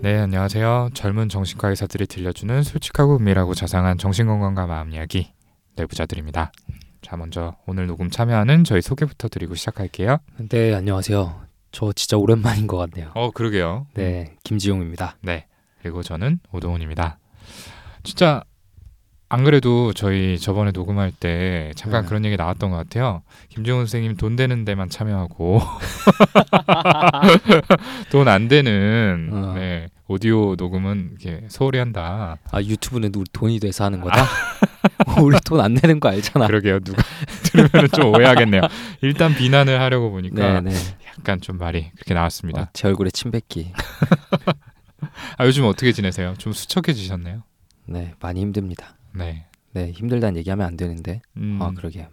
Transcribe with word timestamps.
네, 0.00 0.16
안녕하세요. 0.16 0.90
젊은 0.94 1.28
정신과 1.28 1.68
의사들이 1.68 2.06
들려주는 2.06 2.62
솔직하고 2.62 3.16
은밀하고 3.16 3.54
자상한 3.54 3.98
정신건강과 3.98 4.66
마음 4.66 4.92
이야기 4.92 5.32
내부자들입니다. 5.76 6.50
자, 7.02 7.16
먼저 7.16 7.56
오늘 7.66 7.86
녹음 7.86 8.10
참여하는 8.10 8.64
저희 8.64 8.80
소개부터 8.80 9.28
드리고 9.28 9.54
시작할게요. 9.54 10.18
네, 10.48 10.74
안녕하세요. 10.74 11.42
저 11.72 11.92
진짜 11.92 12.16
오랜만인 12.16 12.66
것 12.66 12.76
같네요. 12.78 13.12
어, 13.14 13.30
그러게요. 13.30 13.86
네, 13.94 14.36
김지용입니다. 14.44 15.16
네, 15.20 15.46
그리고 15.82 16.02
저는 16.02 16.40
오동훈입니다. 16.52 17.18
진짜 18.02 18.42
안 19.30 19.44
그래도 19.44 19.92
저희 19.92 20.38
저번에 20.38 20.70
녹음할 20.72 21.12
때 21.12 21.70
잠깐 21.76 22.00
네. 22.02 22.08
그런 22.08 22.24
얘기 22.24 22.36
나왔던 22.38 22.70
것 22.70 22.76
같아요. 22.78 23.20
김정은 23.50 23.82
선생님 23.84 24.16
돈 24.16 24.36
되는 24.36 24.64
데만 24.64 24.88
참여하고 24.88 25.60
돈 28.10 28.26
안 28.28 28.48
되는 28.48 29.28
어. 29.32 29.52
네, 29.54 29.88
오디오 30.06 30.54
녹음은 30.56 31.16
이렇게 31.20 31.46
소홀히 31.48 31.78
한다. 31.78 32.36
아 32.50 32.62
유튜브는 32.62 33.12
우리 33.14 33.24
돈이 33.32 33.60
돼서 33.60 33.84
하는 33.84 34.00
거다. 34.00 34.24
우리 35.22 35.36
돈 35.44 35.60
안 35.60 35.74
내는 35.74 36.00
거 36.00 36.08
알잖아. 36.08 36.46
그러게요. 36.46 36.80
누가 36.80 37.02
들으면 37.44 37.88
좀 37.94 38.14
오해하겠네요. 38.14 38.62
일단 39.02 39.34
비난을 39.34 39.78
하려고 39.80 40.10
보니까 40.10 40.60
네, 40.60 40.70
네. 40.72 40.76
약간 41.18 41.40
좀 41.42 41.58
말이 41.58 41.90
그렇게 41.96 42.14
나왔습니다. 42.14 42.62
어, 42.62 42.68
제 42.72 42.88
얼굴에 42.88 43.10
침 43.10 43.30
뱉기. 43.30 43.72
아, 45.36 45.44
요즘 45.46 45.64
어떻게 45.66 45.92
지내세요? 45.92 46.34
좀 46.38 46.52
수척해지셨네요. 46.52 47.42
네, 47.86 48.14
많이 48.20 48.40
힘듭니다. 48.40 48.94
네. 49.12 49.46
네, 49.72 49.92
힘들다는 49.92 50.36
얘기하면 50.38 50.66
안 50.66 50.76
되는데. 50.76 51.20
음, 51.36 51.58
아 51.60 51.70
그러게. 51.72 52.08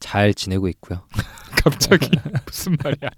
잘 0.00 0.34
지내고 0.34 0.68
있고요. 0.68 1.02
갑자기 1.62 2.10
무슨 2.46 2.76
말이야? 2.82 3.10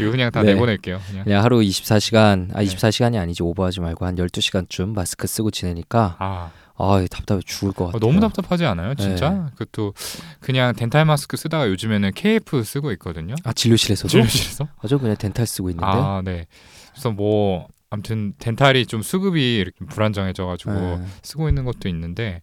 이거 0.00 0.10
그냥 0.10 0.30
다 0.32 0.42
네. 0.42 0.54
내보낼게요. 0.54 1.00
그냥. 1.08 1.24
그냥 1.24 1.44
하루 1.44 1.60
24시간, 1.60 2.50
아 2.54 2.60
네. 2.60 2.64
24시간이 2.66 3.16
아니지 3.20 3.42
오버하지 3.42 3.80
말고 3.80 4.04
한 4.04 4.16
12시간쯤 4.16 4.94
마스크 4.94 5.26
쓰고 5.28 5.52
지내니까 5.52 6.16
아, 6.18 6.50
아 6.76 7.06
답답해 7.08 7.42
죽을 7.44 7.72
것 7.72 7.84
어, 7.84 7.86
같아요. 7.92 8.00
너무 8.00 8.20
답답하지 8.20 8.64
않아요? 8.64 8.94
진짜? 8.96 9.30
네. 9.30 9.40
그것도 9.54 9.94
그냥 10.40 10.74
덴탈 10.74 11.04
마스크 11.04 11.36
쓰다가 11.36 11.68
요즘에는 11.68 12.10
KF 12.14 12.64
쓰고 12.64 12.90
있거든요. 12.92 13.34
아 13.44 13.52
진료실에서도? 13.52 14.08
진료실에서? 14.08 14.66
아, 14.78 14.88
저 14.88 14.98
그냥 14.98 15.16
덴탈 15.16 15.46
쓰고 15.46 15.70
있는데. 15.70 15.86
아, 15.86 16.22
네. 16.24 16.46
그래서 16.90 17.12
뭐 17.12 17.68
아무튼 17.90 18.34
덴탈이 18.38 18.86
좀 18.86 19.02
수급이 19.02 19.56
이렇게 19.58 19.84
불안정해져가지고 19.84 20.72
네. 20.72 21.06
쓰고 21.22 21.48
있는 21.48 21.64
것도 21.64 21.88
있는데 21.88 22.42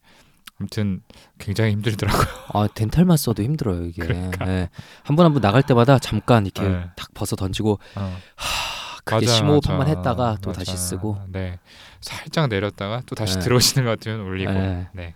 아무튼 0.60 1.02
굉장히 1.40 1.72
힘들더라고요. 1.74 2.26
아 2.54 2.68
덴탈만 2.74 3.18
써도 3.18 3.44
힘들어요 3.44 3.86
이게. 3.86 4.02
그러니까. 4.04 4.46
네. 4.46 4.70
한분 5.04 5.26
한 5.26 5.34
분 5.34 5.42
나갈 5.42 5.64
때마다 5.64 6.00
잠깐 6.00 6.46
이렇게 6.46 6.62
네. 6.68 6.86
탁 6.96 7.14
벗어 7.14 7.36
던지고 7.36 7.80
어. 7.96 8.18
하 8.36 8.94
그게 9.06 9.26
맞아, 9.26 9.36
심호흡. 9.38 9.68
한번 9.70 9.88
했다가 9.90 10.38
또 10.42 10.52
맞아. 10.52 10.60
다시 10.64 10.78
쓰고. 10.78 11.18
네. 11.28 11.60
살짝 12.00 12.48
내렸다가 12.48 13.02
또 13.06 13.16
다시 13.16 13.36
네. 13.36 13.42
들어오시는 13.42 13.84
것 13.84 13.92
같으면 13.92 14.22
올리고. 14.22 14.52
네. 14.54 14.88
네. 14.94 15.16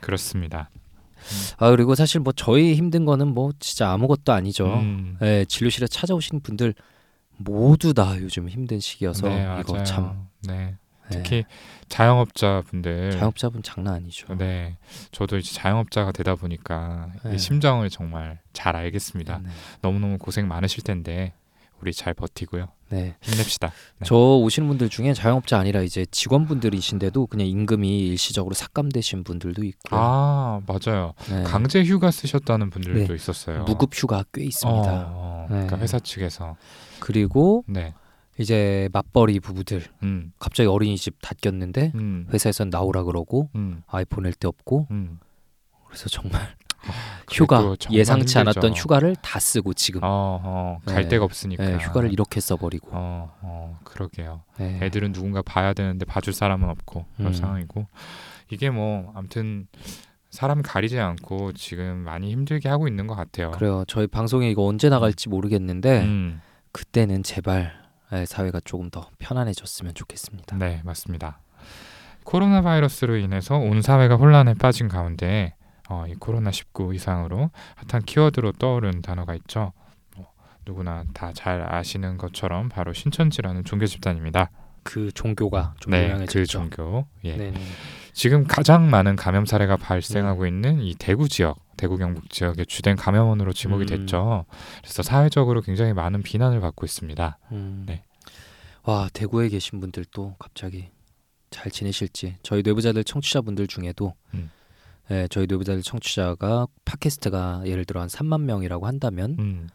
그렇습니다. 0.00 0.70
아 1.58 1.70
그리고 1.70 1.94
사실 1.94 2.20
뭐 2.20 2.32
저희 2.34 2.74
힘든 2.74 3.04
거는 3.04 3.28
뭐 3.34 3.50
진짜 3.58 3.90
아무것도 3.90 4.32
아니죠. 4.32 4.66
음. 4.78 5.16
네, 5.20 5.44
진료실에 5.44 5.86
찾아오시는 5.88 6.40
분들 6.40 6.74
모두 7.36 7.94
다 7.94 8.14
요즘 8.20 8.48
힘든 8.48 8.80
시기여서 8.80 9.28
네, 9.28 9.46
이거. 9.60 9.82
참 9.84 10.28
네. 10.46 10.76
네, 11.08 11.18
특히 11.18 11.44
자영업자분들 11.88 13.12
자영업자분 13.12 13.62
장난 13.62 13.94
아니죠. 13.94 14.34
네. 14.36 14.76
저도 15.12 15.38
이제 15.38 15.54
자영업자가 15.54 16.12
되다 16.12 16.34
보니까 16.34 17.10
이 17.26 17.28
네. 17.28 17.38
심정을 17.38 17.90
정말 17.90 18.40
잘 18.52 18.74
알겠습니다. 18.76 19.40
네. 19.42 19.50
너무 19.82 20.00
너무 20.00 20.18
고생 20.18 20.48
많으실 20.48 20.82
텐데 20.82 21.32
우리 21.80 21.92
잘 21.92 22.14
버티고요. 22.14 22.68
네. 22.88 23.16
힘냅시다. 23.20 23.68
네. 23.68 24.04
저 24.04 24.16
오시는 24.16 24.68
분들 24.68 24.88
중에 24.88 25.12
자영업자 25.12 25.58
아니라 25.58 25.82
이제 25.82 26.06
직원분들이신데도 26.10 27.26
그냥 27.26 27.46
임금이 27.46 28.06
일시적으로 28.06 28.54
삭감되신 28.54 29.24
분들도 29.24 29.62
있고 29.64 29.88
아, 29.90 30.60
맞아요. 30.66 31.12
네. 31.28 31.42
강제 31.42 31.84
휴가 31.84 32.10
쓰셨다는 32.10 32.70
분들도 32.70 33.08
네. 33.08 33.14
있었어요. 33.14 33.64
무급 33.64 33.90
휴가 33.92 34.24
꽤 34.32 34.44
있습니다. 34.44 35.04
어, 35.08 35.35
어, 35.46 35.48
그러니까 35.48 35.76
네. 35.76 35.82
회사 35.82 35.98
측에서 35.98 36.56
그리고 37.00 37.64
네. 37.66 37.94
이제 38.38 38.88
맞벌이 38.92 39.40
부부들 39.40 39.84
음. 40.02 40.32
갑자기 40.38 40.68
어린이집 40.68 41.16
닫혔는데 41.22 41.92
음. 41.94 42.26
회사에선 42.32 42.70
나오라 42.70 43.02
그러고 43.04 43.48
음. 43.54 43.82
아이 43.86 44.04
보낼 44.04 44.32
데 44.34 44.46
없고 44.46 44.88
음. 44.90 45.18
그래서 45.86 46.08
정말 46.08 46.54
그래도 47.24 47.32
휴가 47.32 47.58
정말 47.78 47.98
예상치 47.98 48.38
힘들죠. 48.38 48.40
않았던 48.40 48.72
휴가를 48.74 49.16
다 49.16 49.40
쓰고 49.40 49.72
지금 49.74 50.00
어, 50.04 50.40
어, 50.42 50.78
갈 50.84 51.04
네. 51.04 51.08
데가 51.08 51.24
없으니까. 51.24 51.64
네, 51.64 51.76
휴가를 51.78 52.12
이렇게 52.12 52.40
써버리고 52.40 52.90
어, 52.92 53.34
어, 53.40 53.78
그러게요. 53.84 54.42
네. 54.58 54.78
애들은 54.82 55.12
누군가 55.12 55.42
봐야 55.42 55.72
되는데 55.72 56.04
봐줄 56.04 56.32
사람은 56.32 56.68
없고 56.68 57.06
그런 57.16 57.28
음. 57.28 57.32
상황이고 57.32 57.86
이게 58.50 58.70
뭐 58.70 59.12
아무튼 59.16 59.66
사람 60.30 60.62
가리지 60.62 60.98
않고 60.98 61.52
지금 61.52 61.98
많이 61.98 62.30
힘들게 62.32 62.68
하고 62.68 62.88
있는 62.88 63.06
것 63.06 63.14
같아요. 63.14 63.50
그래요 63.52 63.84
저희 63.86 64.06
방송에 64.06 64.50
이거 64.50 64.64
언제 64.64 64.88
나갈지 64.88 65.28
모르겠는데 65.28 66.02
음, 66.02 66.40
그때는 66.72 67.22
제발 67.22 67.72
예, 68.12 68.24
사회가 68.24 68.60
조금 68.64 68.88
더 68.90 69.08
편안해졌으면 69.18 69.94
좋겠습니다 69.94 70.56
네, 70.58 70.80
맞습니다. 70.84 71.40
코로나 72.24 72.60
바이러스로 72.62 73.16
인해서 73.16 73.56
온 73.56 73.82
사회가 73.82 74.16
혼란에 74.16 74.54
빠진 74.54 74.88
가운데 74.88 75.54
어, 75.88 76.04
이 76.08 76.14
코로나 76.14 76.50
19 76.50 76.94
이상으로 76.94 77.50
핫한 77.88 78.02
키워드로 78.04 78.52
떠오른 78.52 79.00
단어가 79.02 79.34
있죠. 79.36 79.72
뭐, 80.16 80.26
누구나 80.66 81.04
다 81.14 81.32
잘 81.32 81.72
아시는 81.72 82.16
것처럼 82.18 82.68
바로 82.68 82.92
신천지라는 82.92 83.64
종교 83.64 83.86
집단입니다. 83.86 84.50
그 84.82 85.10
종교가 85.12 85.74
좀 85.80 85.92
네, 85.92 86.04
유명해졌죠 86.04 86.38
그 86.40 86.46
종교. 86.46 87.06
예. 87.24 87.36
네, 87.36 87.50
네. 87.52 87.60
지금 88.16 88.44
가장 88.44 88.88
많은 88.88 89.14
감염 89.14 89.44
사례가 89.44 89.76
발생하고 89.76 90.44
네. 90.44 90.48
있는 90.48 90.80
이 90.80 90.94
대구 90.94 91.28
지역, 91.28 91.58
대구 91.76 91.98
경북 91.98 92.30
지역의 92.30 92.64
주된 92.64 92.96
감염원으로 92.96 93.52
지목이 93.52 93.84
음. 93.84 93.86
됐죠. 93.86 94.46
그래서 94.82 95.02
사회적으로 95.02 95.60
굉장히 95.60 95.92
많은 95.92 96.22
비난을 96.22 96.60
받고 96.60 96.86
있습니다. 96.86 97.38
음. 97.52 97.84
네. 97.86 98.04
와 98.84 99.10
대구에 99.12 99.50
계신 99.50 99.80
분들도 99.80 100.36
갑자기 100.38 100.88
잘 101.50 101.70
지내실지 101.70 102.38
저희 102.42 102.62
뇌부자들 102.62 103.04
청취자분들 103.04 103.66
중에도 103.66 104.14
음. 104.32 104.50
예, 105.10 105.28
저희 105.30 105.46
뇌부자들 105.46 105.82
청취자가 105.82 106.68
팟캐스트가 106.86 107.64
예를 107.66 107.84
들어 107.84 108.00
한 108.00 108.08
3만 108.08 108.40
명이라고 108.44 108.86
한다면 108.86 109.36
음, 109.38 109.68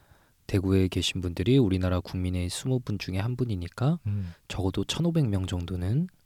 대구에 0.47 0.87
계신 0.87 1.21
분들이 1.21 1.59
우리나라 1.59 1.99
국민의 1.99 2.49
20분 2.49 2.99
중에 2.99 3.19
한 3.19 3.35
분이니까 3.35 3.99
음. 4.07 4.33
적어도 4.47 4.83
1,500명 4.83 5.47
정도는 5.47 6.07
예, 6.07 6.20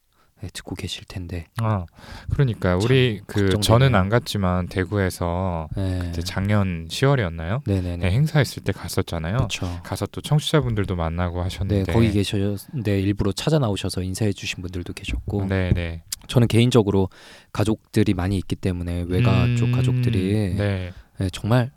듣고 0.54 0.76
계실 0.76 1.06
텐데. 1.06 1.46
아, 1.62 1.86
그러니까 2.32 2.76
우리 2.76 3.22
그 3.26 3.42
걱정되네요. 3.42 3.62
저는 3.62 3.96
안 3.96 4.10
갔지만 4.10 4.68
대구에서 4.68 5.70
예. 5.78 6.00
그때 6.04 6.22
작년 6.22 6.88
10월이었나요? 6.88 7.62
네네네. 7.66 7.98
네, 7.98 8.12
행사했을 8.12 8.64
때 8.64 8.72
갔었잖아요. 8.72 9.38
그렇죠. 9.38 9.80
가서 9.84 10.06
또 10.08 10.22
청취자분들도 10.22 10.96
만나고 10.96 11.38
네, 11.38 11.44
하셨는데 11.44 11.92
거기 11.92 12.12
계셨는데 12.12 13.00
일부러 13.00 13.32
찾아 13.32 13.60
나오셔서 13.60 14.02
인사해 14.04 14.34
주신 14.34 14.62
분들도 14.62 14.94
계셨고 14.94 15.46
네, 15.46 15.72
네. 15.74 16.04
저는 16.28 16.48
개인적으로 16.48 17.10
가족들이 17.54 18.14
많이 18.14 18.38
있기 18.38 18.56
때문에 18.56 19.06
외가 19.08 19.46
쪽 19.56 19.68
음, 19.68 19.72
가족들이 19.72 20.56
네. 20.56 20.92
예, 21.22 21.30
정말 21.30 21.72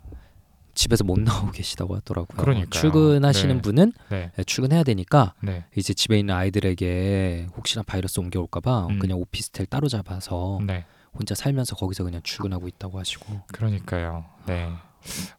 집에서 0.79 1.03
못 1.03 1.19
나오고 1.19 1.51
계시다고 1.51 1.97
하더라고요. 1.97 2.41
그러니까요. 2.41 2.69
출근하시는 2.69 3.55
네. 3.55 3.61
분은 3.61 3.91
네. 4.09 4.31
예, 4.39 4.43
출근해야 4.45 4.83
되니까 4.83 5.33
네. 5.41 5.65
이제 5.75 5.93
집에 5.93 6.17
있는 6.17 6.33
아이들에게 6.33 7.47
혹시나 7.57 7.83
바이러스 7.83 8.21
옮겨올까봐 8.21 8.87
음. 8.87 8.99
그냥 8.99 9.17
오피스텔 9.19 9.65
따로 9.65 9.89
잡아서 9.89 10.59
네. 10.65 10.85
혼자 11.13 11.35
살면서 11.35 11.75
거기서 11.75 12.05
그냥 12.05 12.21
출근하고 12.23 12.69
있다고 12.69 12.97
하시고. 12.97 13.41
그러니까요. 13.51 14.23
네. 14.47 14.69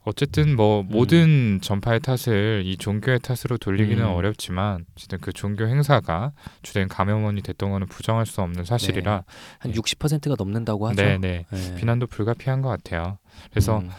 어쨌든 0.05 0.57
뭐 0.57 0.81
음. 0.81 0.89
모든 0.91 1.61
전파의 1.63 2.01
탓을 2.01 2.63
이 2.65 2.77
종교의 2.77 3.21
탓으로 3.21 3.59
돌리기는 3.59 4.03
음. 4.03 4.11
어렵지만 4.11 4.85
어쨌든 4.97 5.21
그 5.21 5.33
종교 5.33 5.67
행사가 5.67 6.33
주된 6.63 6.89
감염원이 6.89 7.43
됐던 7.43 7.71
거는 7.71 7.87
부정할 7.87 8.27
수 8.27 8.41
없는 8.43 8.65
사실이라 8.65 9.25
한 9.59 9.73
네. 9.73 9.79
60%가 9.79 10.35
넘는다고 10.39 10.89
하죠. 10.89 11.03
네, 11.03 11.19
네. 11.19 11.47
예. 11.53 11.75
비난도 11.77 12.07
불가피한 12.09 12.63
것 12.63 12.69
같아요. 12.69 13.19
그래서 13.51 13.79
음. 13.79 13.91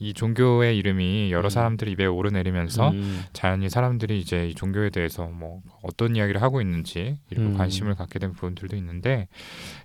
이 0.00 0.14
종교의 0.14 0.78
이름이 0.78 1.30
여러 1.30 1.48
음. 1.48 1.50
사람들 1.50 1.88
이 1.88 1.92
입에 1.92 2.06
오르내리면서 2.06 2.90
음. 2.90 3.22
자연히 3.34 3.68
사람들이 3.68 4.18
이제 4.18 4.48
이 4.48 4.54
종교에 4.54 4.88
대해서 4.88 5.26
뭐 5.26 5.60
어떤 5.82 6.16
이야기를 6.16 6.40
하고 6.40 6.62
있는지 6.62 7.18
이런 7.28 7.48
음. 7.48 7.56
관심을 7.58 7.94
갖게 7.94 8.18
된 8.18 8.32
부분들도 8.32 8.76
있는데 8.76 9.28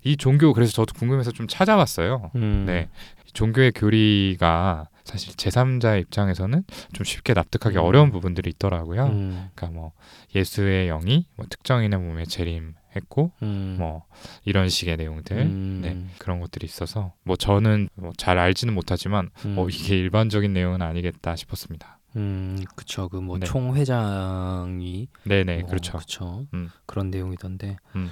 이 0.03 0.15
종교 0.15 0.53
그래서 0.53 0.71
저도 0.71 0.93
궁금해서 0.93 1.31
좀 1.31 1.47
찾아봤어요. 1.47 2.31
음. 2.35 2.63
네. 2.65 2.87
종교의 3.33 3.73
교리가 3.73 4.87
사실 5.03 5.35
제3자의 5.35 6.01
입장에서는 6.03 6.63
좀 6.93 7.03
쉽게 7.03 7.33
납득하기 7.33 7.77
음. 7.77 7.83
어려운 7.83 8.11
부분들이 8.11 8.49
있더라고요. 8.51 9.07
음. 9.07 9.49
그러니까 9.53 9.77
뭐 9.77 9.91
예수의 10.33 10.87
영이 10.87 11.25
뭐 11.35 11.45
특정인의 11.49 11.99
몸에 11.99 12.23
재림해 12.23 12.73
했고 12.95 13.31
음. 13.43 13.75
뭐 13.79 14.05
이런 14.45 14.69
식의 14.69 14.97
내용들 14.97 15.37
음. 15.37 15.79
네, 15.83 16.05
그런 16.19 16.39
것들이 16.39 16.65
있어서 16.65 17.13
뭐 17.23 17.35
저는 17.35 17.89
뭐 17.95 18.11
잘 18.17 18.37
알지는 18.37 18.73
못하지만 18.73 19.29
음. 19.45 19.55
어, 19.57 19.67
이게 19.69 19.97
일반적인 19.97 20.53
내용은 20.53 20.81
아니겠다 20.81 21.35
싶었습니다. 21.35 21.99
음, 22.15 22.57
그쵸. 22.75 23.09
그뭐 23.09 23.39
네. 23.39 23.45
총회장이 23.45 25.07
네 25.25 25.43
네 25.43 25.59
뭐, 25.59 25.69
그렇죠. 25.69 25.97
그쵸. 25.97 26.45
음. 26.53 26.69
그런 26.85 27.09
내용이던데. 27.11 27.77
음. 27.95 28.09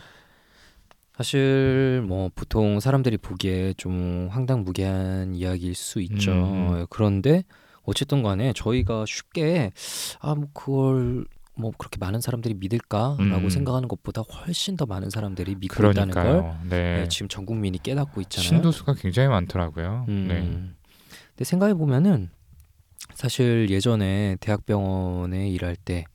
사실 1.15 2.03
뭐 2.07 2.29
보통 2.33 2.79
사람들이 2.79 3.17
보기에 3.17 3.73
좀 3.73 4.27
황당무계한 4.31 5.35
이야기일 5.35 5.75
수 5.75 6.01
있죠. 6.01 6.31
음, 6.31 6.73
음. 6.73 6.85
그런데 6.89 7.43
어쨌든 7.83 8.23
간에 8.23 8.51
저희가 8.53 9.05
쉽게 9.07 9.71
아 10.19 10.33
뭐 10.35 10.47
그걸 10.53 11.25
뭐 11.55 11.71
그렇게 11.77 11.97
많은 11.99 12.19
사람들이 12.21 12.55
믿을까라고 12.55 13.19
음. 13.21 13.49
생각하는 13.49 13.87
것보다 13.87 14.21
훨씬 14.21 14.75
더 14.75 14.85
많은 14.85 15.09
사람들이 15.09 15.55
믿고 15.55 15.87
있다는 15.91 16.13
걸 16.13 16.23
그러니까요. 16.23 16.59
네. 16.69 16.95
네, 17.01 17.07
지금 17.09 17.27
전 17.27 17.45
국민이 17.45 17.77
깨닫고 17.81 18.21
있잖아요. 18.21 18.47
신도수가 18.49 18.95
굉장히 18.95 19.29
많더라고요. 19.29 20.05
음. 20.07 20.25
네. 20.27 20.41
근데 21.29 21.43
생각해 21.43 21.73
보면은 21.75 22.29
사실 23.13 23.67
예전에 23.69 24.37
대학병원에 24.39 25.49
일할 25.49 25.75
때, 25.75 26.05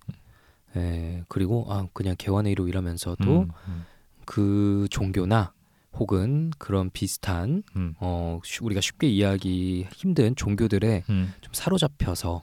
에, 0.77 1.23
그리고 1.29 1.67
아 1.69 1.87
그냥 1.93 2.15
개원의로 2.19 2.67
일하면서도 2.69 3.41
음, 3.43 3.49
음, 3.69 3.85
그 4.25 4.87
종교나 4.91 5.53
혹은 5.95 6.51
그런 6.59 6.91
비슷한 6.91 7.63
음, 7.77 7.95
어 8.01 8.41
쉬- 8.45 8.63
우리가 8.63 8.81
쉽게 8.81 9.09
이해하기 9.09 9.89
힘든 9.93 10.35
종교들에 10.37 11.05
음, 11.09 11.33
좀 11.41 11.53
사로잡혀서 11.55 12.43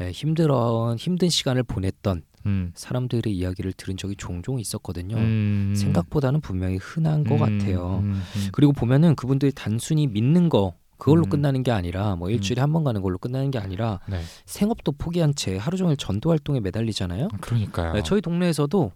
음, 0.00 0.02
에, 0.02 0.10
힘들어 0.10 0.94
힘든 0.98 1.28
시간을 1.28 1.62
보냈던 1.62 2.22
음, 2.46 2.72
사람들의 2.74 3.34
이야기를 3.34 3.72
들은 3.72 3.96
적이 3.96 4.14
종종 4.16 4.60
있었거든요. 4.60 5.16
음, 5.16 5.74
생각보다는 5.76 6.40
분명히 6.40 6.76
흔한 6.76 7.24
것 7.24 7.34
음, 7.34 7.38
같아요. 7.58 7.98
음, 8.02 8.22
음. 8.36 8.48
그리고 8.52 8.72
보면은 8.72 9.16
그분들이 9.16 9.52
단순히 9.52 10.06
믿는 10.06 10.48
거 10.48 10.74
그걸로 10.96 11.24
음. 11.24 11.28
끝나는 11.28 11.62
게 11.62 11.72
아니라 11.72 12.16
뭐 12.16 12.30
일주일에 12.30 12.60
한번 12.60 12.84
가는 12.84 13.02
걸로 13.02 13.18
끝나는 13.18 13.50
게 13.50 13.58
아니라 13.58 14.00
네. 14.08 14.20
생업도 14.46 14.92
포기한 14.92 15.34
채 15.34 15.56
하루 15.56 15.76
종일 15.76 15.96
전도 15.96 16.30
활동에 16.30 16.60
매달리잖아요. 16.60 17.28
그러니까요. 17.40 17.92
네, 17.94 18.02
저희 18.02 18.20
동네에서도 18.20 18.92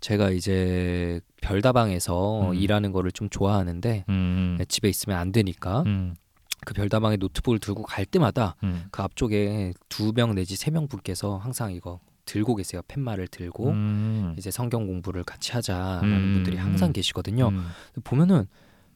제가 0.00 0.30
이제 0.30 1.20
별다방에서 1.42 2.50
음. 2.50 2.54
일하는 2.54 2.92
거를 2.92 3.12
좀 3.12 3.28
좋아하는데 3.30 4.04
음, 4.08 4.56
네, 4.58 4.64
집에 4.64 4.88
있으면 4.88 5.18
안 5.18 5.30
되니까 5.32 5.82
음, 5.86 6.14
그 6.64 6.74
별다방에 6.74 7.16
노트북을 7.16 7.58
들고 7.58 7.82
갈 7.84 8.04
때마다 8.06 8.56
음, 8.62 8.84
그 8.90 9.02
앞쪽에 9.02 9.72
두 9.88 10.12
명 10.12 10.34
내지 10.34 10.56
세 10.56 10.70
명 10.70 10.88
분께서 10.88 11.36
항상 11.38 11.72
이거 11.72 12.00
들고 12.24 12.54
계세요. 12.56 12.80
팻말을 12.88 13.28
들고 13.28 13.70
음, 13.70 14.34
이제 14.38 14.50
성경 14.50 14.86
공부를 14.86 15.24
같이 15.24 15.52
하자라는 15.52 16.10
음, 16.10 16.32
분들이 16.34 16.56
항상 16.56 16.88
음. 16.90 16.92
계시거든요. 16.92 17.48
음, 17.48 17.66
보면은 18.02 18.46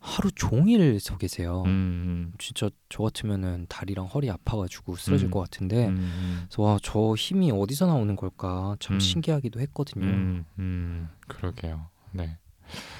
하루 0.01 0.31
종일 0.31 1.01
서 1.01 1.19
계세요. 1.19 1.65
음, 1.67 2.33
진짜 2.39 2.71
저 2.89 3.03
같으면은 3.03 3.67
다리랑 3.69 4.07
허리 4.07 4.31
아파가지고 4.31 4.95
쓰러질 4.97 5.27
음. 5.27 5.31
것 5.33 5.41
같은데 5.41 5.89
음, 5.89 6.45
그래서 6.49 6.63
와 6.63 6.79
저 6.83 7.15
힘이 7.17 7.51
어디서 7.51 7.87
나오는 7.87 8.15
걸까 8.17 8.77
참 8.81 8.97
음. 8.97 9.01
신기하기도 9.01 9.61
했거든요. 9.61 10.07
음, 10.07 10.45
음, 10.61 11.09
그러게요. 11.27 11.87
네. 12.13 12.39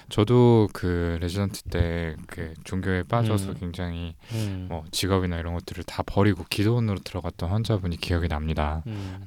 저도 0.09 0.69
그 0.73 1.19
레지던트 1.21 1.63
때 1.65 2.17
그 2.27 2.55
종교에 2.65 3.03
빠져서 3.03 3.51
음. 3.51 3.57
굉장히 3.59 4.15
음. 4.33 4.67
뭐 4.69 4.85
직업이나 4.91 5.39
이런 5.39 5.55
것들을 5.55 5.85
다 5.85 6.03
버리고 6.05 6.45
기도원으로 6.49 7.01
들어갔던 7.01 7.51
환자분이 7.51 7.97
기억이 7.97 8.29
납니다. 8.29 8.83
음. 8.87 9.27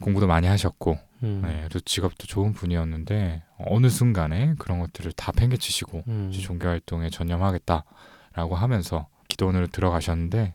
공부도 0.00 0.26
많이 0.26 0.46
하셨고, 0.48 0.98
음. 1.22 1.42
네, 1.44 1.68
또 1.70 1.78
직업도 1.80 2.26
좋은 2.26 2.52
분이었는데 2.52 3.42
어느 3.58 3.88
순간에 3.88 4.54
그런 4.58 4.80
것들을 4.80 5.12
다 5.12 5.32
팽개치시고 5.32 6.04
음. 6.08 6.32
종교 6.32 6.68
활동에 6.68 7.10
전념하겠다라고 7.10 8.56
하면서 8.56 9.06
기도원으로 9.28 9.68
들어가셨는데 9.68 10.54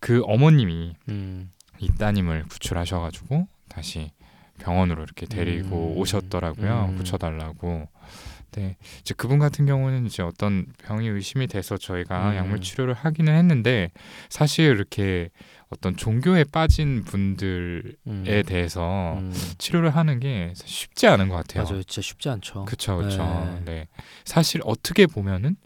그 0.00 0.22
어머님이 0.24 0.96
음. 1.08 1.52
이 1.78 1.90
따님을 1.90 2.44
구출하셔가지고 2.48 3.46
다시 3.68 4.12
병원으로 4.58 5.02
이렇게 5.02 5.26
데리고 5.26 5.92
음. 5.94 5.98
오셨더라고요. 5.98 6.86
음. 6.90 6.96
붙여달라고. 6.96 7.88
네, 8.52 8.76
이제 9.00 9.14
그분 9.16 9.38
같은 9.38 9.66
경우는 9.66 10.06
이제 10.06 10.22
어떤 10.22 10.66
병이 10.84 11.08
의심이 11.08 11.46
돼서 11.46 11.76
저희가 11.76 12.30
음. 12.30 12.36
약물 12.36 12.60
치료를 12.60 12.94
하기는 12.94 13.32
했는데 13.32 13.90
사실 14.28 14.66
이렇게 14.66 15.30
어떤 15.68 15.96
종교에 15.96 16.44
빠진 16.44 17.04
분들에 17.04 17.92
음. 18.08 18.42
대해서 18.44 19.18
음. 19.18 19.32
치료를 19.58 19.90
하는 19.90 20.18
게 20.18 20.52
쉽지 20.56 21.06
않은 21.06 21.28
것 21.28 21.36
같아요. 21.36 21.64
맞아요, 21.64 21.82
진짜 21.84 22.02
쉽지 22.02 22.28
않죠. 22.28 22.64
그쵸, 22.64 22.96
그쵸. 22.96 23.62
네. 23.64 23.72
네. 23.72 23.88
사실 24.24 24.60
어떻게 24.64 25.06
보면은 25.06 25.56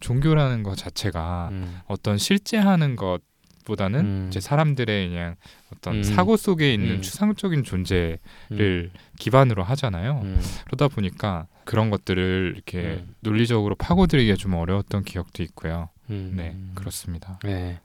종교라는 0.00 0.62
것 0.64 0.76
자체가 0.76 1.48
음. 1.52 1.80
어떤 1.86 2.18
실제 2.18 2.58
하는 2.58 2.94
것 2.94 3.20
보다는 3.64 4.00
음. 4.00 4.26
이제 4.28 4.40
사람들의 4.40 5.08
그냥 5.08 5.36
어떤 5.74 5.96
음. 5.96 6.02
사고 6.02 6.36
속에 6.36 6.72
있는 6.72 6.96
음. 6.96 7.02
추상적인 7.02 7.64
존재를 7.64 8.18
음. 8.52 8.90
기반으로 9.18 9.64
하잖아요. 9.64 10.20
음. 10.22 10.40
그러다 10.66 10.88
보니까 10.88 11.46
그런 11.64 11.90
것들을 11.90 12.52
이렇게 12.54 12.78
음. 13.02 13.14
논리적으로 13.20 13.74
파고들기가 13.74 14.36
좀 14.36 14.54
어려웠던 14.54 15.04
기억도 15.04 15.42
있고요. 15.42 15.88
음. 16.10 16.32
네, 16.36 16.56
그렇습니다. 16.74 17.38
네. 17.44 17.80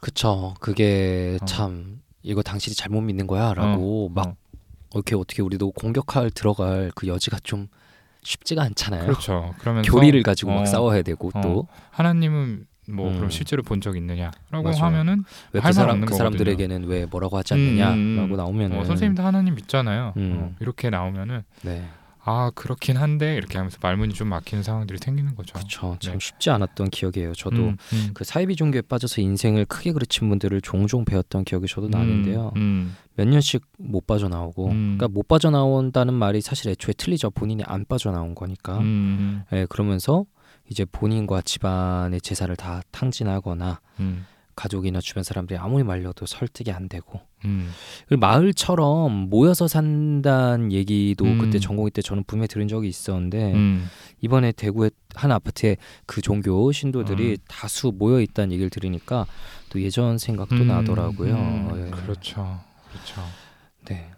그쵸. 0.00 0.54
그게 0.60 1.38
어. 1.40 1.44
참 1.44 2.00
이거 2.22 2.42
당신이 2.42 2.74
잘못 2.74 3.00
믿는 3.02 3.26
거야라고 3.26 4.10
막 4.10 4.28
어, 4.28 4.34
이렇게 4.94 5.14
어떻게 5.14 5.42
우리도 5.42 5.72
공격할 5.72 6.30
들어갈 6.30 6.90
그 6.94 7.06
여지가 7.06 7.38
좀 7.42 7.68
쉽지가 8.22 8.62
않잖아요. 8.62 9.04
그렇죠. 9.06 9.54
그러면서 9.58 9.90
교리를 9.90 10.22
가지고 10.22 10.52
어, 10.52 10.54
막 10.56 10.66
싸워야 10.66 11.02
되고 11.02 11.30
어. 11.34 11.40
또 11.40 11.66
하나님은 11.90 12.66
뭐 12.88 13.08
음. 13.10 13.16
그럼 13.16 13.30
실제로 13.30 13.62
본 13.62 13.80
적 13.80 13.96
있느냐라고 13.96 14.62
맞아요. 14.62 14.76
하면은 14.84 15.24
왜할그말 15.52 15.72
사람 15.72 16.00
그 16.00 16.06
거거든요. 16.06 16.16
사람들에게는 16.18 16.84
왜 16.84 17.06
뭐라고 17.06 17.38
하지 17.38 17.54
음, 17.54 17.58
않느냐라고 17.58 17.94
음, 17.96 18.30
음. 18.32 18.36
나오면은 18.36 18.78
어, 18.80 18.84
선생님도 18.84 19.22
하나님 19.22 19.54
믿잖아요. 19.54 20.14
음. 20.16 20.36
어, 20.38 20.54
이렇게 20.60 20.90
나오면은 20.90 21.42
네. 21.62 21.88
아 22.24 22.52
그렇긴 22.54 22.96
한데 22.96 23.34
이렇게 23.34 23.58
하면서 23.58 23.78
말문이 23.82 24.14
좀 24.14 24.28
막히는 24.28 24.62
상황들이 24.62 24.98
생기는 24.98 25.34
거죠. 25.34 25.54
그렇죠. 25.54 25.96
참 26.00 26.12
네. 26.14 26.18
쉽지 26.20 26.50
않았던 26.50 26.90
기억이에요. 26.90 27.34
저도 27.34 27.56
음, 27.56 27.76
음. 27.92 28.10
그 28.14 28.22
사이비 28.22 28.54
종교에 28.54 28.82
빠져서 28.82 29.20
인생을 29.20 29.64
크게 29.64 29.92
그르친 29.92 30.28
분들을 30.28 30.60
종종 30.60 31.04
배웠던 31.04 31.44
기억이 31.44 31.66
저도 31.66 31.88
나는데요. 31.88 32.52
음, 32.56 32.96
몇 33.16 33.26
년씩 33.26 33.66
못 33.78 34.06
빠져나오고, 34.06 34.68
음. 34.68 34.96
그러니까 34.96 35.08
못 35.08 35.26
빠져나온다는 35.26 36.14
말이 36.14 36.40
사실 36.40 36.70
애초에 36.70 36.94
틀리죠. 36.96 37.30
본인이 37.30 37.64
안 37.66 37.84
빠져나온 37.84 38.36
거니까. 38.36 38.78
음, 38.78 38.82
음, 38.84 39.42
예, 39.52 39.66
그러면서 39.68 40.24
이제 40.70 40.84
본인과 40.84 41.42
집안의 41.42 42.20
재산을 42.20 42.54
다 42.54 42.82
탕진하거나 42.92 43.80
음, 43.98 44.26
가족이나 44.54 45.00
주변 45.00 45.24
사람들이 45.24 45.58
아무리 45.58 45.82
말려도 45.82 46.26
설득이 46.26 46.70
안 46.70 46.88
되고 46.88 47.20
음, 47.44 47.70
그리고 48.06 48.20
마을처럼 48.20 49.28
모여서 49.30 49.66
산다는 49.66 50.72
얘기도 50.72 51.24
음. 51.24 51.38
그때 51.38 51.58
전공의 51.58 51.90
때 51.90 52.02
저는 52.02 52.24
분명히 52.26 52.48
들은 52.48 52.68
적이 52.68 52.88
있었는데 52.88 53.54
음, 53.54 53.88
이번에 54.20 54.52
대구의 54.52 54.90
한 55.14 55.32
아파트에 55.32 55.76
그 56.06 56.20
종교 56.20 56.70
신도들이 56.70 57.30
음. 57.32 57.36
다수 57.48 57.92
모여 57.94 58.20
있다는 58.20 58.52
얘기를 58.52 58.70
들으니까 58.70 59.26
또 59.70 59.80
예전 59.82 60.18
생각도 60.18 60.56
음, 60.56 60.68
나더라고요. 60.68 61.34
음, 61.34 61.86
예. 61.86 61.90
그렇죠, 61.90 62.60
그렇죠. 62.90 63.22
네. 63.86 64.11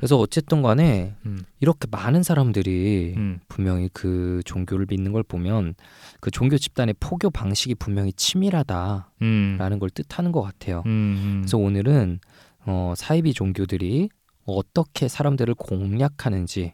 그래서 0.00 0.16
어쨌든 0.16 0.62
간에 0.62 1.14
음, 1.26 1.44
이렇게 1.60 1.86
많은 1.90 2.22
사람들이 2.22 3.12
음, 3.18 3.38
분명히 3.48 3.90
그 3.92 4.40
종교를 4.46 4.86
믿는 4.88 5.12
걸 5.12 5.22
보면 5.22 5.74
그 6.20 6.30
종교 6.30 6.56
집단의 6.56 6.94
포교 6.98 7.28
방식이 7.28 7.74
분명히 7.74 8.10
치밀하다라는 8.14 9.04
음, 9.20 9.78
걸 9.78 9.90
뜻하는 9.90 10.32
것 10.32 10.40
같아요. 10.40 10.82
음, 10.86 10.90
음. 10.90 11.38
그래서 11.42 11.58
오늘은 11.58 12.18
어, 12.64 12.94
사이비 12.96 13.34
종교들이 13.34 14.08
어떻게 14.46 15.06
사람들을 15.06 15.52
공략하는지 15.54 16.72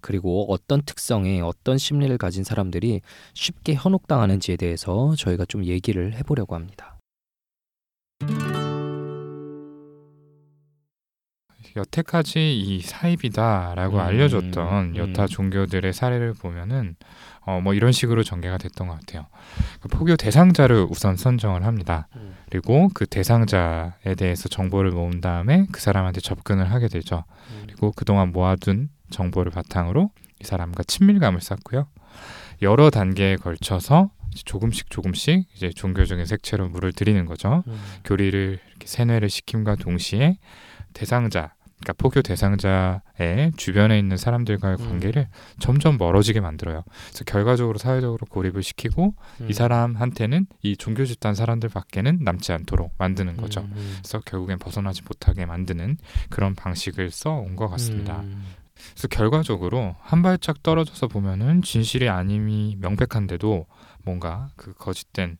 그리고 0.00 0.46
어떤 0.48 0.80
특성의 0.82 1.40
어떤 1.40 1.76
심리를 1.76 2.16
가진 2.18 2.44
사람들이 2.44 3.00
쉽게 3.34 3.74
현혹당하는지에 3.74 4.54
대해서 4.54 5.16
저희가 5.16 5.44
좀 5.44 5.64
얘기를 5.64 6.14
해보려고 6.14 6.54
합니다. 6.54 6.99
여태까지 11.76 12.58
이 12.58 12.80
사입이다라고 12.80 13.96
음, 13.96 14.00
알려졌던 14.00 14.96
여타 14.96 15.22
음. 15.24 15.28
종교들의 15.28 15.92
사례를 15.92 16.34
보면은 16.34 16.96
어 17.46 17.60
뭐 17.60 17.74
이런 17.74 17.90
식으로 17.90 18.22
전개가 18.22 18.58
됐던 18.58 18.86
것 18.86 19.00
같아요. 19.00 19.26
그 19.80 19.88
포교 19.88 20.16
대상자를 20.16 20.86
우선 20.88 21.16
선정을 21.16 21.64
합니다. 21.64 22.06
그리고 22.48 22.88
그 22.94 23.06
대상자에 23.06 24.14
대해서 24.16 24.48
정보를 24.48 24.90
모은 24.92 25.20
다음에 25.20 25.66
그 25.72 25.80
사람한테 25.80 26.20
접근을 26.20 26.70
하게 26.70 26.88
되죠. 26.88 27.24
그리고 27.62 27.92
그동안 27.92 28.30
모아둔 28.32 28.88
정보를 29.10 29.50
바탕으로 29.50 30.10
이 30.40 30.44
사람과 30.44 30.82
친밀감을 30.84 31.40
쌓고요. 31.40 31.88
여러 32.62 32.90
단계에 32.90 33.36
걸쳐서 33.36 34.10
조금씩 34.44 34.90
조금씩 34.90 35.46
이제 35.56 35.70
종교적인 35.70 36.26
색채로 36.26 36.68
물을 36.68 36.92
들이는 36.92 37.24
거죠. 37.24 37.64
음. 37.66 37.80
교리를 38.04 38.58
이렇게 38.68 38.86
세뇌를 38.86 39.28
시킴과 39.28 39.76
동시에 39.76 40.38
대상자 40.92 41.54
그러니까 41.80 41.94
포교 41.94 42.20
대상자의 42.22 43.52
주변에 43.56 43.98
있는 43.98 44.16
사람들과의 44.16 44.76
음. 44.80 44.88
관계를 44.88 45.28
점점 45.58 45.96
멀어지게 45.98 46.40
만들어요. 46.40 46.84
그래서 47.08 47.24
결과적으로 47.24 47.78
사회적으로 47.78 48.26
고립을 48.28 48.62
시키고 48.62 49.14
음. 49.40 49.50
이 49.50 49.52
사람한테는 49.52 50.46
이 50.62 50.76
종교 50.76 51.04
집단 51.04 51.34
사람들밖에는 51.34 52.18
남지 52.22 52.52
않도록 52.52 52.94
만드는 52.98 53.36
거죠. 53.38 53.62
음, 53.62 53.72
음. 53.74 53.96
그래서 53.98 54.20
결국엔 54.20 54.58
벗어나지 54.58 55.02
못하게 55.02 55.46
만드는 55.46 55.96
그런 56.28 56.54
방식을 56.54 57.10
써온 57.10 57.56
것 57.56 57.68
같습니다. 57.68 58.20
음. 58.20 58.44
그래서 58.92 59.08
결과적으로 59.08 59.96
한 60.00 60.22
발짝 60.22 60.62
떨어져서 60.62 61.08
보면은 61.08 61.62
진실이 61.62 62.08
아님이 62.08 62.76
명백한데도 62.80 63.66
뭔가 64.04 64.48
그 64.56 64.72
거짓된 64.74 65.36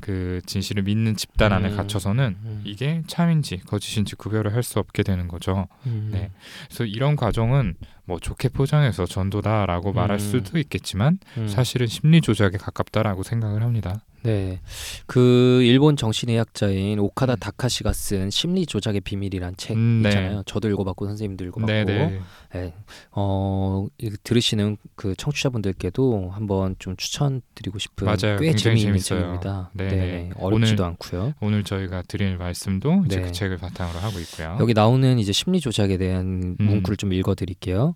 그 0.00 0.40
진실을 0.46 0.82
믿는 0.84 1.16
집단 1.16 1.52
안에 1.52 1.70
음. 1.70 1.76
갇혀서는 1.76 2.36
음. 2.42 2.62
이게 2.64 3.02
참인지 3.06 3.58
거짓인지 3.66 4.16
구별을 4.16 4.54
할 4.54 4.62
수 4.62 4.78
없게 4.78 5.02
되는 5.02 5.26
거죠. 5.26 5.68
음. 5.86 6.10
네. 6.12 6.30
그래서 6.66 6.84
이런 6.84 7.16
과정은 7.16 7.74
뭐 8.10 8.18
좋게 8.18 8.48
포장해서 8.48 9.06
전도다라고 9.06 9.92
말할 9.92 10.16
음. 10.16 10.18
수도 10.18 10.58
있겠지만 10.58 11.20
음. 11.38 11.46
사실은 11.46 11.86
심리 11.86 12.20
조작에 12.20 12.50
가깝다라고 12.58 13.22
생각을 13.22 13.62
합니다. 13.62 14.00
네. 14.22 14.60
그 15.06 15.62
일본 15.62 15.96
정신의학자인 15.96 16.98
오카다 16.98 17.34
음. 17.34 17.36
다카시가 17.38 17.94
쓴 17.94 18.28
심리 18.28 18.66
조작의 18.66 19.00
비밀이란 19.00 19.54
책 19.56 19.76
음, 19.78 20.00
네. 20.02 20.10
있잖아요. 20.10 20.42
저도 20.44 20.68
읽어봤고 20.68 21.06
선생님도 21.06 21.44
읽어봤고. 21.46 21.72
네네. 21.72 22.20
네. 22.52 22.74
어, 23.12 23.86
이- 23.96 24.10
들으시는 24.22 24.76
그 24.94 25.14
청취자분들께도 25.16 26.32
한번 26.34 26.76
좀 26.78 26.96
추천드리고 26.96 27.78
싶은 27.78 28.04
맞아요. 28.04 28.38
꽤 28.40 28.52
재미있는. 28.54 28.98
책입니다. 28.98 29.70
네네. 29.72 29.96
네. 29.96 30.30
어렵지도 30.36 30.82
오늘- 30.82 30.90
않고요. 30.90 31.32
오늘 31.40 31.64
저희가 31.64 32.02
드릴 32.02 32.36
말씀도 32.36 33.04
이제 33.06 33.16
네. 33.20 33.22
그 33.22 33.32
책을 33.32 33.56
바탕으로 33.56 34.00
하고 34.00 34.18
있고요. 34.20 34.58
여기 34.60 34.74
나오는 34.74 35.18
이제 35.18 35.32
심리 35.32 35.60
조작에 35.60 35.96
대한 35.96 36.56
음. 36.60 36.66
문구를 36.66 36.98
좀 36.98 37.14
읽어드릴게요. 37.14 37.94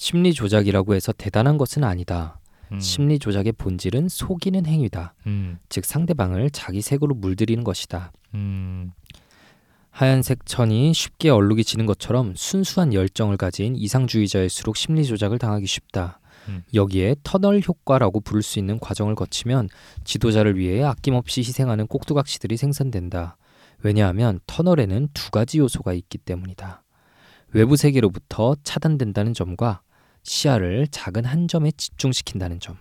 심리 0.00 0.32
조작이라고 0.32 0.94
해서 0.94 1.12
대단한 1.12 1.58
것은 1.58 1.84
아니다. 1.84 2.40
음, 2.72 2.80
심리 2.80 3.18
조작의 3.18 3.52
본질은 3.52 4.08
속이는 4.08 4.64
행위다. 4.64 5.12
음, 5.26 5.58
즉 5.68 5.84
상대방을 5.84 6.48
자기 6.52 6.80
색으로 6.80 7.14
물들이는 7.16 7.64
것이다. 7.64 8.10
음, 8.32 8.92
하얀색 9.90 10.46
천이 10.46 10.94
쉽게 10.94 11.28
얼룩이 11.28 11.64
지는 11.64 11.84
것처럼 11.84 12.32
순수한 12.34 12.94
열정을 12.94 13.36
가진 13.36 13.76
이상주의자일수록 13.76 14.78
심리 14.78 15.04
조작을 15.04 15.38
당하기 15.38 15.66
쉽다. 15.66 16.18
음. 16.48 16.62
여기에 16.72 17.16
터널 17.22 17.60
효과라고 17.60 18.20
부를 18.20 18.42
수 18.42 18.58
있는 18.58 18.80
과정을 18.80 19.14
거치면 19.14 19.68
지도자를 20.04 20.56
위해 20.56 20.82
아낌없이 20.82 21.40
희생하는 21.40 21.86
꼭두각시들이 21.88 22.56
생산된다. 22.56 23.36
왜냐하면 23.82 24.40
터널에는 24.46 25.08
두 25.12 25.30
가지 25.30 25.58
요소가 25.58 25.92
있기 25.92 26.16
때문이다. 26.16 26.84
외부 27.52 27.76
세계로부터 27.76 28.56
차단된다는 28.64 29.34
점과 29.34 29.82
시야를 30.22 30.88
작은 30.88 31.24
한 31.24 31.48
점에 31.48 31.70
집중시킨다는 31.72 32.60
점. 32.60 32.76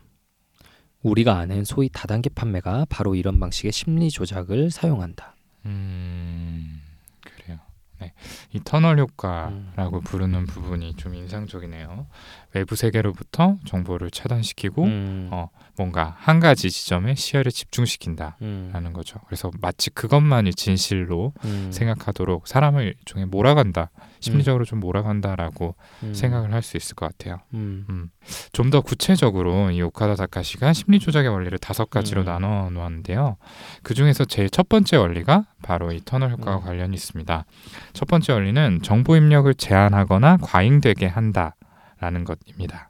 우리가 1.02 1.38
아는 1.38 1.64
소위 1.64 1.90
다단계 1.90 2.30
판매가 2.30 2.88
바로 2.90 3.16
이런 3.16 3.40
방식의 3.40 3.72
심리 3.72 4.10
조작을 4.10 4.70
사용한다. 4.70 5.36
음, 5.66 6.82
그래요. 7.22 7.60
네, 8.00 8.14
이 8.54 8.60
터널 8.64 9.00
효과라고 9.00 10.02
부르는 10.02 10.46
부분이 10.46 10.96
좀 10.96 11.16
인상적이네요. 11.16 12.08
외부 12.54 12.76
세계로부터 12.76 13.29
정보를 13.66 14.12
차단시키고 14.12 14.84
음. 14.84 15.30
어, 15.32 15.50
뭔가 15.78 16.16
한 16.20 16.40
가지 16.40 16.70
지점에 16.70 17.16
시야를 17.16 17.52
집중시킨다라는 17.52 18.38
음. 18.42 18.94
거죠. 18.94 19.20
그래서 19.28 19.50
마치 19.62 19.90
그것만이 19.90 20.54
진실로 20.54 21.34
음. 21.46 21.70
생각하도록 21.72 22.48
사람을 22.48 22.96
일종의 23.00 23.28
몰아간다, 23.28 23.92
심리적으로 24.20 24.66
좀 24.66 24.80
몰아간다라고 24.82 25.76
음. 26.04 26.14
생각을 26.14 26.54
할 26.54 26.60
수 26.62 26.76
있을 26.78 26.96
것 26.96 27.08
같아요. 27.08 27.40
좀 28.52 28.70
더 28.70 28.82
구체적으로 28.82 29.72
이 29.72 29.82
오카다 29.82 30.16
다카시가 30.16 30.74
심리 30.74 31.00
조작의 31.00 31.30
원리를 31.32 31.58
다섯 31.58 31.90
가지로 31.90 32.22
음. 32.22 32.26
나눠 32.26 32.70
놓았는데요. 32.70 33.38
그 33.82 33.94
중에서 33.96 34.26
제일 34.26 34.50
첫 34.50 34.70
번째 34.70 34.98
원리가 34.98 35.46
바로 35.64 35.92
이 35.92 36.02
터널 36.06 36.32
효과와 36.32 36.58
음. 36.58 36.62
관련이 36.64 36.94
있습니다. 36.94 37.46
첫 37.94 38.08
번째 38.08 38.34
원리는 38.34 38.82
정보 38.84 39.16
입력을 39.16 39.52
제한하거나 39.56 40.38
과잉되게 40.42 41.08
한다라는 41.08 42.26
것입니다. 42.26 42.89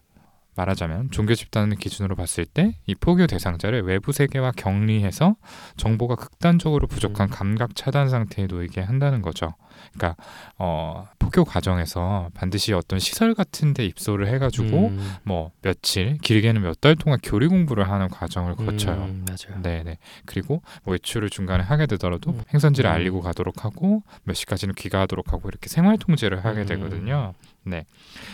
말하자면 0.56 1.12
종교 1.12 1.36
집단을 1.36 1.77
기준으로 1.77 2.15
봤을 2.15 2.46
때 2.46 2.74
이 2.86 2.96
포교 2.96 3.27
대상자를 3.27 3.84
외부 3.84 4.12
세계와 4.12 4.51
격리해서 4.58 5.36
정보가 5.77 6.15
극단적으로 6.15 6.88
부족한 6.88 7.27
음. 7.27 7.32
감각 7.32 7.75
차단 7.75 8.10
상태에 8.10 8.48
놓이게 8.48 8.82
한다는 8.82 9.22
거죠. 9.22 9.53
그러니까 9.93 10.15
어, 10.57 11.07
포교 11.19 11.43
과정에서 11.43 12.29
반드시 12.33 12.74
어떤 12.74 13.00
시설 13.00 13.33
같은 13.36 13.74
데 13.74 13.86
입소를 13.86 14.27
해가지고 14.27 14.88
음. 14.88 15.15
뭐 15.24 15.51
며칠 15.62 16.17
길게는 16.17 16.62
몇 16.63 16.79
달 16.79 16.95
동안 16.95 17.19
교리 17.21 17.48
공부를 17.48 17.89
하는 17.89 18.07
과정을 18.07 18.55
거쳐요. 18.55 18.95
음, 18.95 19.25
맞아요. 19.27 19.62
네네. 19.62 19.98
그리고 20.25 20.62
뭐 20.83 20.93
외출을 20.93 21.29
중간에 21.29 21.62
하게 21.63 21.88
되더라도 21.88 22.31
음. 22.31 22.41
행선지를 22.53 22.89
음. 22.89 22.93
알리고 22.93 23.21
가도록 23.21 23.65
하고 23.65 24.01
몇 24.24 24.33
시까지는 24.33 24.75
귀가하도록 24.75 25.33
하고 25.33 25.50
이렇게 25.50 25.67
생활 25.67 25.98
통제를 25.98 26.45
하게 26.45 26.62
음. 26.62 26.65
되거든요. 26.67 27.33
네. 27.63 27.86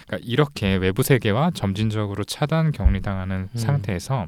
그러니까 0.05 0.27
이렇게 0.29 0.75
외부 0.75 1.01
세계와 1.01 1.51
점진적으로 1.55 2.23
차단 2.23 2.71
격리당하는 2.71 3.49
음. 3.51 3.57
상태에서 3.57 4.27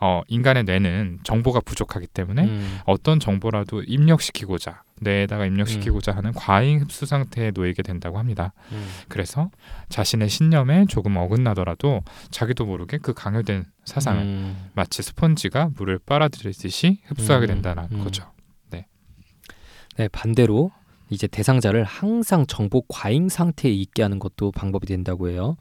어, 0.00 0.22
인간의 0.28 0.64
뇌는 0.64 1.20
정보가 1.22 1.60
부족하기 1.60 2.06
때문에 2.08 2.44
음. 2.44 2.78
어떤 2.86 3.20
정보라도 3.20 3.82
입력시키고자 3.82 4.82
뇌에다가 5.00 5.46
입력시키고자 5.46 6.12
하는 6.14 6.32
과잉 6.32 6.80
흡수 6.80 7.06
상태에 7.06 7.50
놓이게 7.52 7.82
된다고 7.82 8.18
합니다. 8.18 8.52
음. 8.72 8.86
그래서 9.08 9.50
자신의 9.88 10.28
신념에 10.28 10.86
조금 10.88 11.16
어긋나더라도 11.16 12.02
자기도 12.30 12.66
모르게 12.66 12.98
그 12.98 13.12
강요된 13.14 13.64
사상을 13.84 14.22
음. 14.22 14.70
마치 14.74 15.02
스펀지가 15.02 15.70
물을 15.76 15.98
빨아들이듯이 15.98 17.00
흡수하게 17.06 17.46
음, 17.46 17.48
된다는 17.48 17.88
음. 17.92 18.04
거죠. 18.04 18.30
네, 19.96 20.08
반대로 20.08 20.70
이제 21.10 21.26
대상자를 21.26 21.84
항상 21.84 22.46
정보 22.46 22.82
과잉 22.88 23.28
상태에 23.28 23.70
있게 23.70 24.02
하는 24.02 24.18
것도 24.18 24.52
방법이 24.52 24.86
된다고 24.86 25.28
해요. 25.28 25.56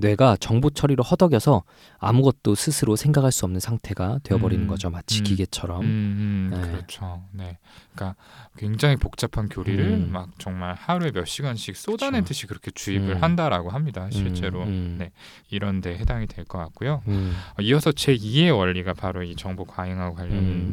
음. 0.00 0.06
뇌가 0.06 0.36
정보 0.40 0.70
처리로 0.70 1.02
허덕여서 1.02 1.62
아무것도 1.98 2.54
스스로 2.54 2.96
생각할 2.96 3.30
수 3.32 3.44
없는 3.44 3.60
상태가 3.60 4.18
되어버리는 4.22 4.64
음, 4.64 4.68
거죠. 4.68 4.90
마치 4.90 5.20
음, 5.20 5.24
기계처럼. 5.24 5.82
음, 5.82 5.86
음, 5.86 6.50
네. 6.52 6.70
그렇죠. 6.70 7.22
네, 7.32 7.58
그러니까 7.94 8.16
굉장히 8.56 8.96
복잡한 8.96 9.48
교리를 9.48 9.84
음. 9.84 10.08
막 10.12 10.30
정말 10.38 10.74
하루에 10.74 11.10
몇 11.12 11.26
시간씩 11.26 11.76
쏟아내듯이 11.76 12.46
그렇게 12.46 12.70
주입을 12.70 13.16
음. 13.16 13.22
한다라고 13.22 13.70
합니다. 13.70 14.08
실제로 14.10 14.62
음, 14.62 14.68
음, 14.68 14.96
네. 14.98 15.12
이런데 15.50 15.96
해당이 15.96 16.26
될 16.26 16.44
것 16.44 16.58
같고요. 16.58 17.02
음, 17.06 17.32
어, 17.58 17.62
이어서 17.62 17.92
제 17.92 18.16
2의 18.16 18.56
원리가 18.56 18.94
바로 18.94 19.22
이 19.22 19.36
정보 19.36 19.64
과잉하고 19.64 20.16
음, 20.22 20.72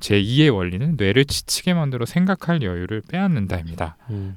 제 0.00 0.22
2의 0.22 0.54
원리는 0.54 0.94
뇌를 0.96 1.24
지치게 1.24 1.74
만들어 1.74 2.06
생각할 2.06 2.62
여유를 2.62 3.02
빼앗는다입니다. 3.08 3.96
음, 4.10 4.36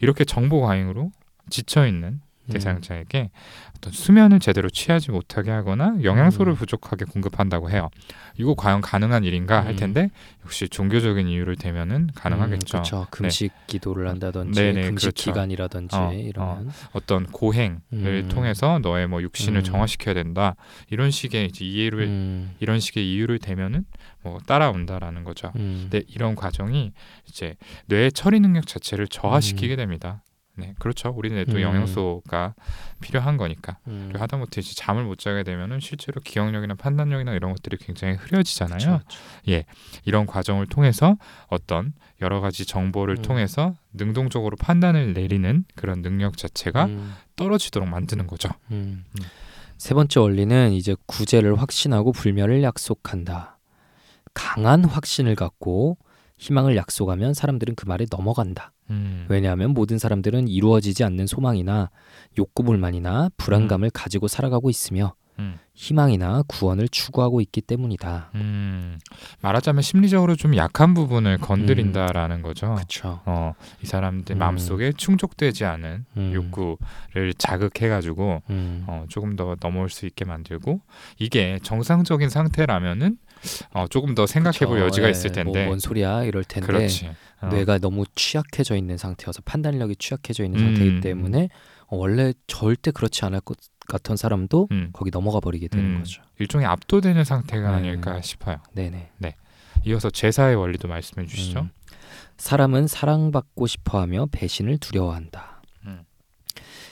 이렇게 0.00 0.24
정보 0.24 0.60
과잉으로 0.60 1.10
지쳐 1.48 1.86
있는 1.86 2.08
음. 2.08 2.29
대상자에게 2.50 3.30
어떤 3.76 3.92
수면을 3.92 4.40
제대로 4.40 4.68
취하지 4.68 5.10
못하게 5.10 5.50
하거나 5.50 5.96
영양소를 6.02 6.52
음. 6.52 6.56
부족하게 6.56 7.06
공급한다고 7.06 7.70
해요. 7.70 7.88
이거 8.36 8.54
과연 8.54 8.80
가능한 8.80 9.24
일인가 9.24 9.64
할 9.64 9.72
음. 9.72 9.76
텐데 9.76 10.10
역시 10.44 10.68
종교적인 10.68 11.28
이유를 11.28 11.56
대면은 11.56 12.10
가능하겠죠. 12.14 12.78
음, 12.78 12.82
그렇죠. 12.82 13.06
금식 13.10 13.52
기도를 13.66 14.08
한다든지 14.08 14.60
네네, 14.60 14.82
금식 14.82 15.14
그렇죠. 15.14 15.30
기간이라든지 15.32 15.96
어, 15.96 16.12
이러면 16.12 16.70
어떤 16.92 17.26
고행을 17.26 17.80
음. 17.92 18.28
통해서 18.30 18.78
너의 18.80 19.06
뭐 19.08 19.22
육신을 19.22 19.60
음. 19.60 19.64
정화시켜야 19.64 20.14
된다. 20.14 20.56
이런 20.90 21.10
식의 21.10 21.46
이제 21.46 21.64
이해를 21.64 22.00
음, 22.02 22.54
이런 22.60 22.80
식의 22.80 23.12
이유를 23.12 23.38
대면은 23.38 23.84
뭐 24.22 24.38
따라온다라는 24.46 25.24
거죠. 25.24 25.52
음, 25.56 25.88
근데 25.90 26.04
이런 26.08 26.34
과정이 26.34 26.92
이제 27.28 27.56
뇌의 27.86 28.12
처리 28.12 28.40
능력 28.40 28.66
자체를 28.66 29.08
저하시키게 29.08 29.74
음. 29.74 29.76
됩니다. 29.76 30.22
네, 30.60 30.74
그렇죠. 30.78 31.12
우리 31.16 31.30
뇌도 31.30 31.56
음. 31.56 31.60
영양소가 31.62 32.54
필요한 33.00 33.36
거니까. 33.36 33.78
음, 33.88 34.06
그리고 34.08 34.22
하다못해 34.22 34.60
이제 34.60 34.74
잠을 34.74 35.04
못 35.04 35.18
자게 35.18 35.42
되면은 35.42 35.80
실제로 35.80 36.20
기억력이나 36.20 36.74
판단력이나 36.74 37.32
이런 37.32 37.52
것들이 37.52 37.76
굉장히 37.78 38.14
흐려지잖아요. 38.14 38.78
그렇죠, 38.78 39.04
그렇죠. 39.44 39.66
이런 40.04 40.26
과정을 40.26 40.66
통해서 40.66 41.16
어떤 41.48 41.92
여러 42.20 42.40
가지 42.40 42.66
정보를 42.66 43.16
음. 43.18 43.22
통해서 43.22 43.74
능동적으로 43.92 44.56
판단을 44.56 45.12
내리는 45.14 45.64
그런 45.74 46.02
능력 46.02 46.36
자체가 46.36 46.84
음, 46.86 47.14
떨어지도록 47.36 47.88
만드는 47.88 48.26
거죠. 48.26 48.50
음. 48.70 49.04
음. 49.18 49.24
세 49.78 49.94
번째 49.94 50.20
원리는 50.20 50.72
이제 50.72 50.94
구제를 51.06 51.58
확신하고 51.58 52.12
불멸을 52.12 52.62
약속한다. 52.62 53.58
강한 54.34 54.84
확신을 54.84 55.34
갖고 55.34 55.96
희망을 56.40 56.74
약속하면 56.74 57.34
사람들은 57.34 57.74
그 57.74 57.86
말에 57.86 58.06
넘어간다. 58.10 58.72
음. 58.88 59.26
왜냐하면 59.28 59.72
모든 59.72 59.98
사람들은 59.98 60.48
이루어지지 60.48 61.04
않는 61.04 61.26
소망이나 61.26 61.90
욕구불만이나 62.38 63.28
불안감을 63.36 63.90
가지고 63.90 64.26
살아가고 64.26 64.70
있으며 64.70 65.14
음. 65.38 65.58
희망이나 65.74 66.42
구원을 66.48 66.88
추구하고 66.88 67.42
있기 67.42 67.60
때문이다. 67.60 68.30
음, 68.34 68.98
말하자면 69.42 69.82
심리적으로 69.82 70.34
좀 70.34 70.56
약한 70.56 70.94
부분을 70.94 71.38
건드린다라는 71.38 72.42
거죠. 72.42 72.74
그렇죠. 72.74 73.20
어, 73.26 73.52
이 73.82 73.86
사람들 73.86 74.36
음. 74.36 74.38
마음 74.38 74.58
속에 74.58 74.92
충족되지 74.92 75.66
않은 75.66 76.06
음. 76.16 76.32
욕구를 76.34 77.34
자극해가지고 77.36 78.42
음. 78.48 78.84
어, 78.86 79.04
조금 79.08 79.36
더 79.36 79.56
넘어올 79.60 79.90
수 79.90 80.06
있게 80.06 80.24
만들고 80.24 80.80
이게 81.18 81.58
정상적인 81.62 82.30
상태라면은 82.30 83.18
어, 83.72 83.86
조금 83.88 84.14
더 84.14 84.26
생각해볼 84.26 84.76
그쵸. 84.76 84.86
여지가 84.86 85.06
예, 85.06 85.10
있을 85.10 85.32
텐데 85.32 85.60
뭐, 85.60 85.66
뭔 85.66 85.78
소리야 85.78 86.24
이럴 86.24 86.44
텐데 86.44 86.66
그렇지. 86.66 87.10
어, 87.40 87.46
뇌가 87.48 87.78
너무 87.78 88.04
취약해져 88.14 88.76
있는 88.76 88.96
상태여서 88.96 89.42
판단력이 89.44 89.96
취약해져 89.96 90.44
있는 90.44 90.60
음. 90.60 90.64
상태이기 90.66 91.00
때문에 91.00 91.48
어, 91.86 91.96
원래 91.96 92.32
절대 92.46 92.90
그렇지 92.90 93.24
않을 93.24 93.40
것 93.40 93.58
같은 93.86 94.16
사람도 94.16 94.68
음, 94.70 94.90
거기 94.92 95.10
넘어가 95.10 95.40
버리게 95.40 95.68
되는 95.68 95.94
음. 95.94 95.98
거죠. 95.98 96.22
일종의 96.38 96.66
압도되는 96.66 97.24
상태가 97.24 97.70
네. 97.70 97.88
아닐까 97.88 98.20
싶어요. 98.20 98.58
네네. 98.72 99.10
이어서 99.86 100.10
제사의 100.10 100.56
원리도 100.56 100.88
말씀해 100.88 101.26
주시죠. 101.26 101.60
음. 101.60 101.70
사람은 102.36 102.86
사랑받고 102.86 103.66
싶어하며 103.66 104.26
배신을 104.32 104.78
두려워한다. 104.78 105.49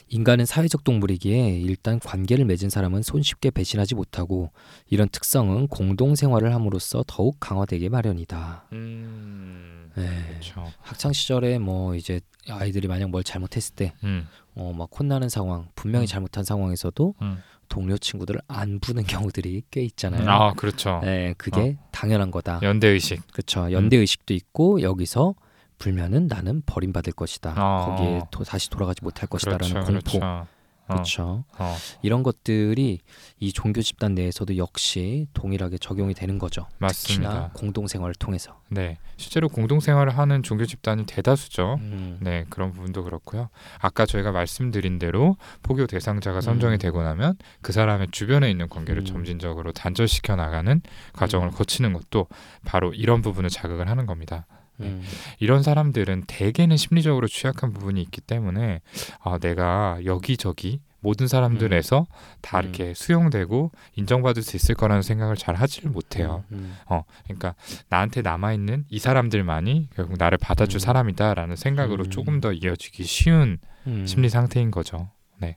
음. 0.08 0.14
인간은 0.14 0.46
사회적 0.46 0.84
동물이기에 0.84 1.60
일단 1.60 1.98
관계를 2.00 2.44
맺은 2.44 2.70
사람은 2.70 3.02
손쉽게 3.02 3.50
배신하지 3.50 3.94
못하고 3.94 4.50
이런 4.88 5.08
특성은 5.08 5.68
공동 5.68 6.14
생활을 6.14 6.54
함으로써 6.54 7.04
더욱 7.06 7.36
강화되게 7.40 7.88
마련이다. 7.88 8.66
음, 8.72 9.90
네. 9.96 10.40
학창 10.80 11.12
시절에 11.12 11.58
뭐 11.58 11.94
이제 11.94 12.20
아이들이 12.48 12.88
만약 12.88 13.10
뭘 13.10 13.22
잘못했을 13.22 13.74
때 13.74 13.92
음, 14.04 14.26
어막 14.54 14.90
혼나는 14.98 15.28
상황, 15.28 15.68
분명히 15.74 16.06
음. 16.06 16.08
잘못한 16.08 16.44
상황에서도 16.44 17.14
음. 17.22 17.38
동료 17.68 17.98
친구들을 17.98 18.40
안 18.48 18.80
부는 18.80 19.04
경우들이 19.04 19.62
꽤 19.70 19.82
있잖아요. 19.82 20.28
아, 20.28 20.52
그렇죠. 20.54 21.00
네, 21.02 21.34
그게 21.36 21.76
당연한 21.92 22.30
거다. 22.30 22.60
연대 22.62 22.88
의식. 22.88 23.20
그렇죠. 23.30 23.70
연대 23.72 23.98
의식도 23.98 24.32
있고 24.32 24.80
여기서 24.80 25.34
불면은 25.78 26.26
나는 26.26 26.62
버림받을 26.66 27.12
것이다. 27.12 27.54
어. 27.56 27.86
거기에 27.86 28.22
도, 28.30 28.44
다시 28.44 28.70
돌아가지 28.70 29.02
못할 29.02 29.28
것이다라는 29.28 29.84
그렇죠, 29.84 29.84
공포. 29.84 30.00
그렇죠. 30.00 30.46
어, 30.88 30.94
그렇죠. 30.94 31.44
어, 31.58 31.76
이런 32.02 32.22
것들이 32.22 33.00
이 33.38 33.52
종교 33.52 33.82
집단 33.82 34.14
내에서도 34.14 34.56
역시 34.56 35.26
동일하게 35.34 35.78
적용이 35.78 36.14
되는 36.14 36.38
거죠. 36.38 36.66
맞습니다. 36.78 37.28
특히나 37.30 37.50
공동 37.52 37.86
생활을 37.86 38.14
통해서. 38.14 38.58
네, 38.70 38.98
실제로 39.16 39.48
공동 39.48 39.80
생활을 39.80 40.16
하는 40.16 40.42
종교 40.42 40.64
집단이 40.64 41.04
대다수죠. 41.06 41.76
음. 41.80 42.18
네, 42.20 42.46
그런 42.48 42.72
부분도 42.72 43.04
그렇고요. 43.04 43.50
아까 43.80 44.06
저희가 44.06 44.32
말씀드린 44.32 44.98
대로 44.98 45.36
포교 45.62 45.86
대상자가 45.86 46.40
선정이 46.40 46.76
음. 46.76 46.78
되고 46.78 47.02
나면 47.02 47.36
그 47.60 47.72
사람의 47.72 48.08
주변에 48.10 48.50
있는 48.50 48.68
관계를 48.68 49.02
음. 49.02 49.04
점진적으로 49.04 49.72
단절시켜 49.72 50.36
나가는 50.36 50.80
과정을 51.12 51.48
음. 51.48 51.52
거치는 51.52 51.92
것도 51.92 52.28
바로 52.64 52.94
이런 52.94 53.20
부분을 53.20 53.50
자극을 53.50 53.88
하는 53.88 54.06
겁니다. 54.06 54.46
음. 54.80 55.02
이런 55.38 55.62
사람들은 55.62 56.24
대개는 56.26 56.76
심리적으로 56.76 57.26
취약한 57.28 57.72
부분이 57.72 58.00
있기 58.02 58.20
때문에 58.20 58.80
아, 59.20 59.38
내가 59.38 59.98
여기저기 60.04 60.80
모든 61.00 61.28
사람들에서 61.28 62.06
다 62.40 62.58
음. 62.58 62.64
이렇게 62.64 62.94
수용되고 62.94 63.70
인정받을 63.94 64.42
수 64.42 64.56
있을 64.56 64.74
거라는 64.74 65.02
생각을 65.02 65.36
잘 65.36 65.54
하지를 65.54 65.90
못해요. 65.90 66.44
음. 66.52 66.76
어, 66.86 67.04
그러니까 67.24 67.54
나한테 67.88 68.22
남아 68.22 68.52
있는 68.52 68.84
이 68.88 68.98
사람들만이 68.98 69.90
결국 69.94 70.16
나를 70.18 70.38
받아줄 70.38 70.76
음. 70.76 70.80
사람이다라는 70.80 71.56
생각으로 71.56 72.04
음. 72.04 72.10
조금 72.10 72.40
더 72.40 72.52
이어지기 72.52 73.04
쉬운 73.04 73.58
음. 73.86 74.06
심리 74.06 74.28
상태인 74.28 74.70
거죠. 74.70 75.10
네. 75.38 75.56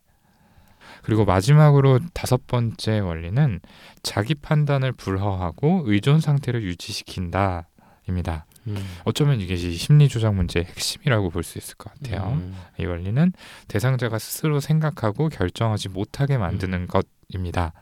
그리고 1.01 1.25
마지막으로 1.25 1.99
다섯 2.13 2.45
번째 2.45 2.99
원리는 2.99 3.59
자기 4.03 4.35
판단을 4.35 4.91
불허하고 4.91 5.83
의존 5.85 6.19
상태를 6.19 6.61
유지시킨다입니다. 6.63 8.45
음. 8.67 8.77
어쩌면 9.05 9.39
이게 9.41 9.55
이 9.55 9.73
심리 9.75 10.07
조작 10.07 10.35
문제의 10.35 10.65
핵심이라고 10.65 11.29
볼 11.29 11.43
수 11.43 11.57
있을 11.57 11.75
것 11.75 11.91
같아요. 11.93 12.33
음. 12.39 12.55
이 12.79 12.85
원리는 12.85 13.33
대상자가 13.67 14.19
스스로 14.19 14.59
생각하고 14.59 15.29
결정하지 15.29 15.89
못하게 15.89 16.37
만드는 16.37 16.87
것입니다. 16.87 17.73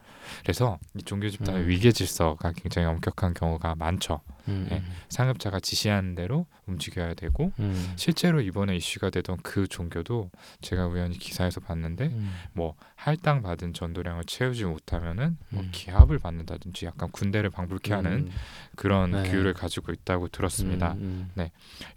그래서 0.44 0.80
이 0.98 1.04
종교 1.04 1.30
집단의 1.30 1.64
음. 1.64 1.68
위계 1.68 1.92
질서가 1.92 2.52
굉장히 2.54 2.88
엄격한 2.88 3.34
경우가 3.34 3.76
많죠. 3.76 4.22
음. 4.48 4.68
네. 4.70 4.82
상급자가 5.10 5.60
지시하는 5.60 6.16
대로 6.16 6.46
움직여야 6.66 7.14
되고 7.14 7.52
음. 7.60 7.94
실제로 7.96 8.42
이번에 8.42 8.76
이슈가 8.76 9.10
되던 9.10 9.38
그 9.44 9.68
종교도 9.68 10.32
제가 10.62 10.88
우연히 10.88 11.18
기사에서 11.18 11.60
봤는데 11.60 12.08
음. 12.08 12.32
뭐 12.54 12.76
할당 12.96 13.42
받은 13.42 13.74
전도량을 13.74 14.26
채우지 14.26 14.66
못하면은 14.66 15.38
뭐 15.50 15.64
음. 15.64 15.70
기합을 15.72 16.20
받는다든지 16.20 16.86
약간 16.86 17.12
군대를 17.12 17.50
방불케 17.50 17.94
하는 17.94 18.12
음. 18.12 18.32
그런 18.76 19.12
네. 19.12 19.30
규율을 19.30 19.54
가지고 19.54 19.92
있다고 19.92 20.28
들었습니다. 20.30 20.94
음. 20.94 21.32
음. 21.38 21.48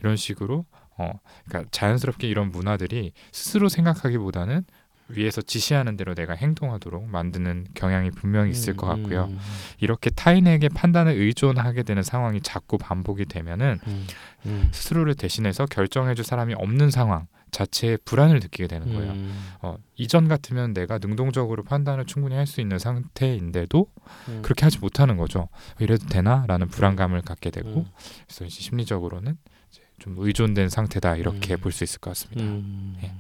이런 0.01 0.17
식으로 0.17 0.67
어 0.99 1.11
그러니까 1.47 1.71
자연스럽게 1.71 2.29
이런 2.29 2.51
문화들이 2.51 3.13
스스로 3.33 3.69
생각하기보다는 3.69 4.65
위에서 5.15 5.43
지시하는 5.43 5.97
대로 5.97 6.15
내가 6.15 6.35
행동하도록 6.35 7.05
만드는 7.09 7.67
경향이 7.75 8.11
분명히 8.11 8.51
있을 8.51 8.77
것 8.77 8.87
같고요. 8.87 9.27
음. 9.31 9.39
이렇게 9.79 10.11
타인에게 10.11 10.69
판단을 10.69 11.13
의존하게 11.13 11.83
되는 11.83 12.03
상황이 12.03 12.41
자꾸 12.41 12.79
반복이 12.79 13.27
되면은 13.27 13.79
음. 13.87 14.07
음. 14.47 14.69
스스로를 14.73 15.15
대신해서 15.15 15.67
결정해줄 15.67 16.25
사람이 16.25 16.55
없는 16.55 16.91
상황 16.91 17.27
자체에 17.51 17.99
불안을 17.99 18.41
느끼게 18.41 18.67
되는 18.67 18.95
거예요. 18.95 19.13
음. 19.13 19.53
어, 19.61 19.77
이전 19.97 20.27
같으면 20.27 20.73
내가 20.73 20.99
능동적으로 20.99 21.63
판단을 21.65 22.07
충분히 22.07 22.35
할 22.35 22.47
수 22.47 22.61
있는 22.63 22.79
상태인데도 22.79 23.87
음. 24.29 24.41
그렇게 24.43 24.65
하지 24.65 24.79
못하는 24.79 25.17
거죠. 25.17 25.49
이래도 25.79 26.07
되나라는 26.07 26.69
불안감을 26.69 27.23
갖게 27.23 27.51
되고 27.51 27.69
음. 27.69 27.87
그래서 28.27 28.49
심리적으로는 28.49 29.37
좀 29.99 30.17
의존된 30.19 30.69
상태다 30.69 31.17
이렇게 31.17 31.55
음. 31.55 31.61
볼수 31.61 31.85
있을 31.85 32.01
것 32.01 32.11
같습니다. 32.11 32.43
음. 32.43 32.97
예. 33.05 33.13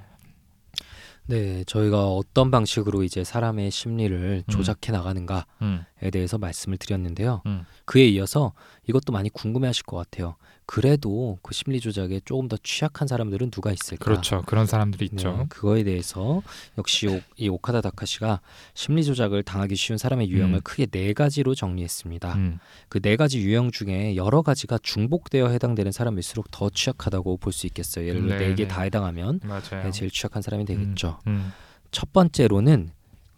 네, 1.26 1.62
저희가 1.64 2.08
어떤 2.08 2.50
방식으로 2.50 3.04
이제 3.04 3.22
사람의 3.24 3.70
심리를 3.70 4.42
음. 4.46 4.50
조작해 4.50 4.92
나가는가에 4.92 5.42
음, 5.62 5.84
대해서 6.12 6.36
말씀을 6.36 6.78
드렸는데요. 6.78 7.42
음. 7.46 7.64
그에 7.84 8.06
이어서 8.06 8.52
이것도 8.88 9.12
많이 9.12 9.30
궁금해하실 9.30 9.84
것 9.84 9.96
같아요. 9.96 10.36
그래도 10.72 11.38
그 11.42 11.52
심리 11.52 11.80
조작에 11.80 12.22
조금 12.24 12.48
더 12.48 12.56
취약한 12.62 13.06
사람들은 13.06 13.50
누가 13.50 13.72
있을까? 13.72 14.02
그렇죠. 14.06 14.40
그런 14.46 14.64
사람들이 14.64 15.04
있죠. 15.12 15.36
네, 15.36 15.44
그거에 15.50 15.84
대해서 15.84 16.40
역시 16.78 17.08
오, 17.08 17.20
이 17.36 17.50
오카다 17.50 17.82
다카시가 17.82 18.40
심리 18.72 19.04
조작을 19.04 19.42
당하기 19.42 19.76
쉬운 19.76 19.98
사람의 19.98 20.30
유형을 20.30 20.54
음. 20.54 20.60
크게 20.64 20.86
네 20.86 21.12
가지로 21.12 21.54
정리했습니다. 21.54 22.34
음, 22.36 22.58
그네 22.88 23.16
가지 23.16 23.40
유형 23.42 23.70
중에 23.70 24.16
여러 24.16 24.40
가지가 24.40 24.78
중복되어 24.82 25.48
해당되는 25.48 25.92
사람일수록 25.92 26.50
더 26.50 26.70
취약하다고 26.70 27.36
볼 27.36 27.52
수 27.52 27.66
있겠어요. 27.66 28.08
예를 28.08 28.22
들어 28.22 28.38
네, 28.38 28.48
네개 28.48 28.62
네. 28.62 28.68
다 28.68 28.80
해당하면 28.80 29.40
맞아요. 29.44 29.84
네, 29.84 29.90
제일 29.90 30.10
취약한 30.10 30.40
사람이 30.40 30.64
되겠죠. 30.64 31.18
음, 31.26 31.52
첫 31.90 32.14
번째로는 32.14 32.88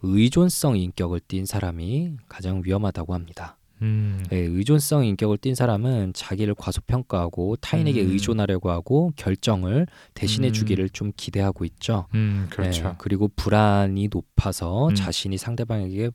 의존성 0.03 0.77
인격을 0.77 1.19
띈 1.27 1.45
사람이 1.45 2.13
가장 2.29 2.61
위험하다고 2.63 3.13
합니다. 3.13 3.57
음, 3.81 4.23
네, 4.29 4.37
의존성 4.37 5.05
인격을 5.05 5.37
띈 5.37 5.55
사람은 5.55 6.13
자기를 6.13 6.55
과소평가하고 6.55 7.57
타인에게 7.57 8.01
음. 8.01 8.11
의존하려고 8.11 8.71
하고 8.71 9.11
결정을 9.15 9.87
대신해 10.13 10.49
음. 10.49 10.53
주기를 10.53 10.89
좀 10.89 11.11
기대하고 11.15 11.65
있죠. 11.65 12.07
음, 12.13 12.47
그렇죠. 12.49 12.83
네, 12.83 12.93
그리고 12.97 13.29
불안이 13.35 14.09
높아서 14.11 14.89
음. 14.89 14.95
자신이 14.95 15.37
상대방에게 15.37 16.11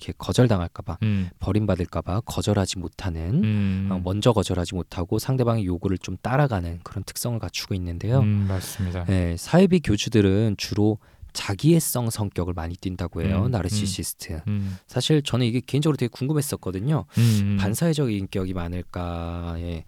이렇게 0.00 0.14
거절당할까봐 0.16 0.98
음, 1.02 1.28
버림받을까봐 1.40 2.20
거절하지 2.20 2.78
못하는 2.78 3.44
음, 3.44 3.88
어, 3.92 4.00
먼저 4.02 4.32
거절하지 4.32 4.74
못하고 4.74 5.18
상대방의 5.18 5.66
요구를 5.66 5.98
좀 5.98 6.16
따라가는 6.22 6.80
그런 6.82 7.04
특성을 7.04 7.38
갖추고 7.38 7.74
있는데요. 7.74 8.20
음, 8.20 8.46
맞습니다. 8.48 9.04
네, 9.04 9.36
사회비 9.36 9.80
교주들은 9.80 10.54
주로 10.56 10.98
자기애성 11.32 12.10
성격을 12.10 12.54
많이 12.54 12.76
띈다고 12.76 13.22
해요. 13.22 13.44
음, 13.46 13.50
나르시시스트. 13.50 14.42
음, 14.48 14.76
사실 14.86 15.22
저는 15.22 15.46
이게 15.46 15.60
개인적으로 15.64 15.96
되게 15.96 16.08
궁금했었거든요. 16.08 17.04
음, 17.18 17.56
반사회적 17.60 18.12
인격이 18.12 18.52
많을까에 18.54 19.84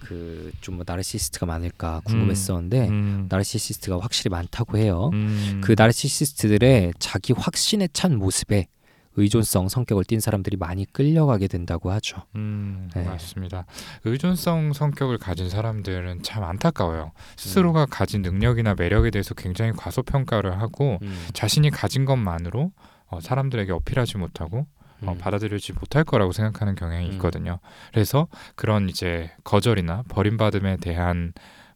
그좀 0.00 0.82
나르시시스트가 0.86 1.46
많을까 1.46 2.00
궁금했었는데 2.04 2.88
음, 2.88 3.26
나르시시스트가 3.28 3.98
확실히 4.00 4.30
많다고 4.30 4.78
해요. 4.78 5.10
음, 5.12 5.60
그 5.62 5.74
나르시시스트들의 5.76 6.94
자기 6.98 7.32
확신에 7.32 7.88
찬 7.92 8.16
모습에 8.16 8.66
의존성 9.16 9.68
성격을 9.68 10.04
띈 10.04 10.20
사람들이 10.20 10.56
많이 10.56 10.84
끌려가게 10.84 11.48
된다고 11.48 11.90
하죠. 11.92 12.22
음, 12.34 12.90
네. 12.94 13.04
맞습니다. 13.04 13.66
의존성 14.04 14.72
성격을 14.72 15.18
가진 15.18 15.48
사람들은 15.48 16.22
참 16.22 16.44
안타까워요. 16.44 17.12
음. 17.14 17.34
스스로가 17.36 17.86
가진 17.86 18.22
능력이나 18.22 18.74
매력에 18.76 19.10
대해서 19.10 19.34
굉장히 19.34 19.72
과소평가를 19.72 20.60
하고 20.60 20.98
자신이 21.32 21.70
가진 21.70 22.04
것만으로 22.04 22.72
어, 23.08 23.20
사람들에게 23.20 23.70
어필하지 23.72 24.18
못하고 24.18 24.66
어, 25.02 25.12
음. 25.12 25.18
받아들여지 25.18 25.72
못할 25.74 26.04
거라고 26.04 26.32
생각하는 26.32 26.74
경향이 26.74 27.06
음. 27.06 27.12
있거든요. 27.12 27.58
그래서 27.92 28.28
그런 28.54 28.88
이제 28.88 29.30
거절이나 29.44 30.04
버림받음에 30.08 30.78
대한 30.78 31.32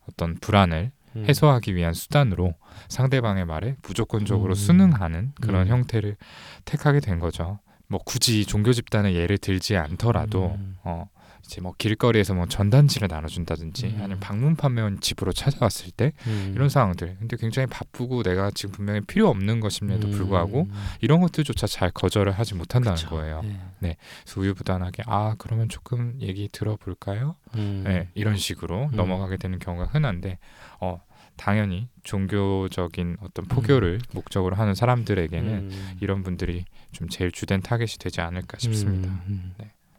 어떤 0.09 0.35
불안을 0.37 0.91
음. 1.17 1.25
해소하기 1.29 1.75
위한 1.75 1.95
수단으로 1.95 2.55
상대방의 2.89 3.45
말에 3.45 3.77
무조건적으로 3.83 4.53
음. 4.53 4.55
순응하는 4.55 5.33
그런 5.41 5.67
음. 5.67 5.69
형태를 5.69 6.17
택하게 6.65 7.01
된 7.01 7.19
거죠. 7.19 7.59
뭐 7.89 8.01
굳이 8.05 8.45
종교 8.45 8.73
집단의 8.73 9.15
예를 9.15 9.39
들지 9.39 9.77
않더라도 9.77 10.55
음. 10.59 10.77
어 10.85 11.09
이제 11.49 11.63
뭐 11.63 11.73
길거리에서 11.79 12.35
뭐 12.35 12.47
전단지를 12.47 13.09
나눠준다든지 13.09 13.87
음. 13.87 13.99
아니면 13.99 14.21
방문 14.21 14.55
판매원 14.55 15.01
집으로 15.01 15.33
찾아왔을 15.33 15.91
때 15.93 16.13
음. 16.27 16.53
이런 16.55 16.69
상황들 16.69 17.17
근데 17.19 17.37
굉장히 17.39 17.67
바쁘고 17.67 18.23
내가 18.23 18.51
지금 18.51 18.73
분명히 18.73 19.01
필요 19.01 19.29
없는 19.29 19.61
것임에도 19.61 20.09
음. 20.09 20.13
불구하고 20.13 20.69
이런 21.01 21.21
것들조차 21.21 21.67
잘 21.67 21.91
거절을 21.91 22.33
하지 22.33 22.55
못한다는 22.55 22.97
그쵸. 22.97 23.09
거예요. 23.09 23.43
네. 23.79 23.97
그래서 24.25 24.41
우유부단하게 24.41 25.05
아 25.07 25.35
그러면 25.39 25.71
조금 25.71 26.19
얘기 26.21 26.49
들어볼까요? 26.53 27.35
음. 27.55 27.83
네, 27.87 28.09
이런 28.15 28.37
식으로 28.37 28.91
음. 28.93 28.97
넘어가게 28.97 29.39
되는 29.39 29.59
경우가 29.59 29.87
흔한데 29.87 30.39
어 30.81 31.01
당연히 31.39 31.89
종교적인 32.03 33.17
어떤 33.21 33.47
포교를 33.47 34.01
목적으로 34.13 34.57
하는 34.57 34.75
사람들에게는 34.75 35.49
음. 35.49 35.99
이런 36.01 36.23
분들이 36.23 36.65
좀 36.93 37.09
제일 37.09 37.31
주된 37.31 37.63
타겟이 37.63 37.97
되지 37.99 38.21
않을까 38.21 38.59
싶습니다. 38.59 39.09
음. 39.29 39.55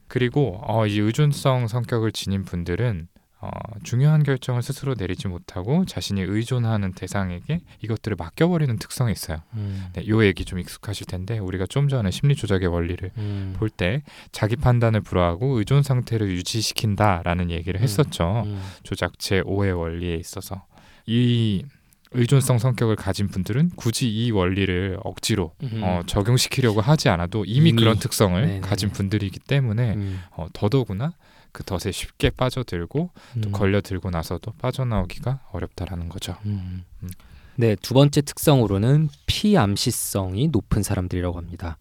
그리고 0.07 0.59
어, 0.63 0.85
이 0.85 0.99
의존성 0.99 1.67
성격을 1.67 2.11
지닌 2.11 2.43
분들은 2.43 3.07
어, 3.41 3.49
중요한 3.83 4.23
결정을 4.23 4.61
스스로 4.61 4.95
내리지 4.97 5.29
못하고 5.29 5.85
자신이 5.85 6.21
의존하는 6.21 6.91
대상에게 6.91 7.61
이것들을 7.81 8.17
맡겨버리는 8.17 8.77
특성이 8.79 9.13
있어요. 9.13 9.37
음. 9.53 9.85
네, 9.93 10.05
요 10.09 10.25
얘기 10.25 10.43
좀 10.43 10.59
익숙하실 10.59 11.07
텐데 11.07 11.39
우리가 11.39 11.65
좀 11.65 11.87
전에 11.87 12.11
심리 12.11 12.35
조작의 12.35 12.67
원리를 12.67 13.11
음. 13.17 13.55
볼때 13.57 14.03
자기 14.33 14.57
판단을 14.57 15.01
불허하고 15.01 15.57
의존 15.57 15.83
상태를 15.83 16.29
유지시킨다라는 16.31 17.49
얘기를 17.49 17.79
음. 17.79 17.83
했었죠. 17.83 18.43
음. 18.45 18.61
조작 18.83 19.17
제 19.19 19.41
5의 19.41 19.77
원리에 19.77 20.15
있어서 20.15 20.65
이 21.09 21.63
의존성 22.11 22.59
성격을 22.59 22.95
가진 22.95 23.27
분들은 23.27 23.71
굳이 23.75 24.09
이 24.09 24.31
원리를 24.31 24.99
억지로 25.03 25.53
음. 25.63 25.81
어, 25.83 26.01
적용시키려고 26.05 26.81
하지 26.81 27.09
않아도 27.09 27.45
이미, 27.45 27.69
이미. 27.69 27.81
그런 27.81 27.97
특성을 27.97 28.39
네네네. 28.39 28.61
가진 28.61 28.89
분들이기 28.91 29.39
때문에 29.39 29.93
음. 29.95 30.21
어, 30.31 30.47
더더구나 30.53 31.13
그 31.51 31.63
덫에 31.63 31.91
쉽게 31.91 32.29
빠져들고 32.29 33.09
또 33.41 33.49
음. 33.49 33.51
걸려들고 33.51 34.11
나서도 34.11 34.53
빠져나오기가 34.59 35.41
어렵다라는 35.51 36.09
거죠. 36.09 36.37
네, 37.59 37.75
두 37.75 37.93
번째 37.93 38.21
특성으로는 38.21 39.09
피암시성이 39.25 40.47
높은 40.47 40.81
사람들이라고 40.81 41.37
합니다. 41.37 41.77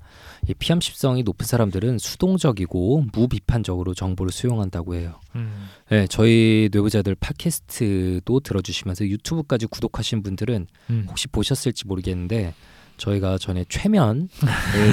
이 0.49 0.53
피암시성이 0.53 1.23
높은 1.23 1.47
사람들은 1.47 1.99
수동적이고 1.99 3.05
무비판적으로 3.13 3.95
정보를 3.95 4.33
수용한다고 4.33 4.97
해요. 4.97 5.21
음. 5.37 5.69
네, 5.89 6.09
저희 6.09 6.69
뇌부자들 6.73 7.15
팟캐스트도 7.21 8.41
들어주시면서 8.41 9.07
유튜브까지 9.07 9.67
구독하신 9.67 10.25
분들은 10.25 10.67
음. 10.91 11.07
혹시 11.09 11.29
보셨을지 11.29 11.87
모르겠는데 11.87 12.55
저희가 12.97 13.39
전에 13.39 13.65
최면을 13.69 14.29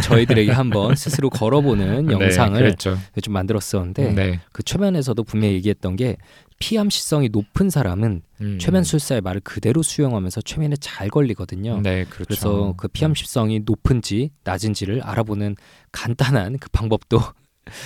저희들에게 0.04 0.52
한번 0.52 0.96
스스로 0.96 1.30
걸어보는 1.30 2.06
네, 2.08 2.14
영상을 2.14 2.58
그랬죠. 2.60 2.98
좀 3.24 3.34
만들었었는데 3.34 4.14
네. 4.14 4.40
그 4.52 4.62
최면에서도 4.62 5.24
분명히 5.24 5.56
얘기했던 5.56 5.96
게 5.96 6.18
피암시성이 6.60 7.30
높은 7.30 7.70
사람은 7.70 8.22
음. 8.42 8.60
최면 8.60 8.84
술사의 8.84 9.22
말을 9.22 9.42
그대로 9.42 9.84
수용하면서 9.84 10.42
최면에 10.42 10.76
잘 10.78 11.10
걸리거든요. 11.10 11.82
네, 11.82 12.06
그렇죠. 12.06 12.26
그래서 12.28 12.74
그 12.78 12.88
피암시성이 12.88 13.62
높은지 13.66 14.32
낮은지를 14.44 15.02
알아보는 15.04 15.56
간단한 15.92 16.60
그 16.60 16.70
방법도 16.70 17.20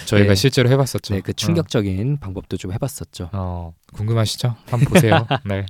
저희가 0.06 0.30
네. 0.30 0.36
실제로 0.36 0.70
해봤었죠. 0.70 1.14
네, 1.14 1.22
그 1.22 1.34
충격적인 1.34 2.20
방법도 2.20 2.58
좀 2.58 2.74
해봤었죠. 2.74 3.26
어, 3.26 3.30
어, 3.34 3.74
궁금하시죠? 3.94 4.56
한번 4.68 4.94
보세요. 4.94 5.28
네. 5.46 5.66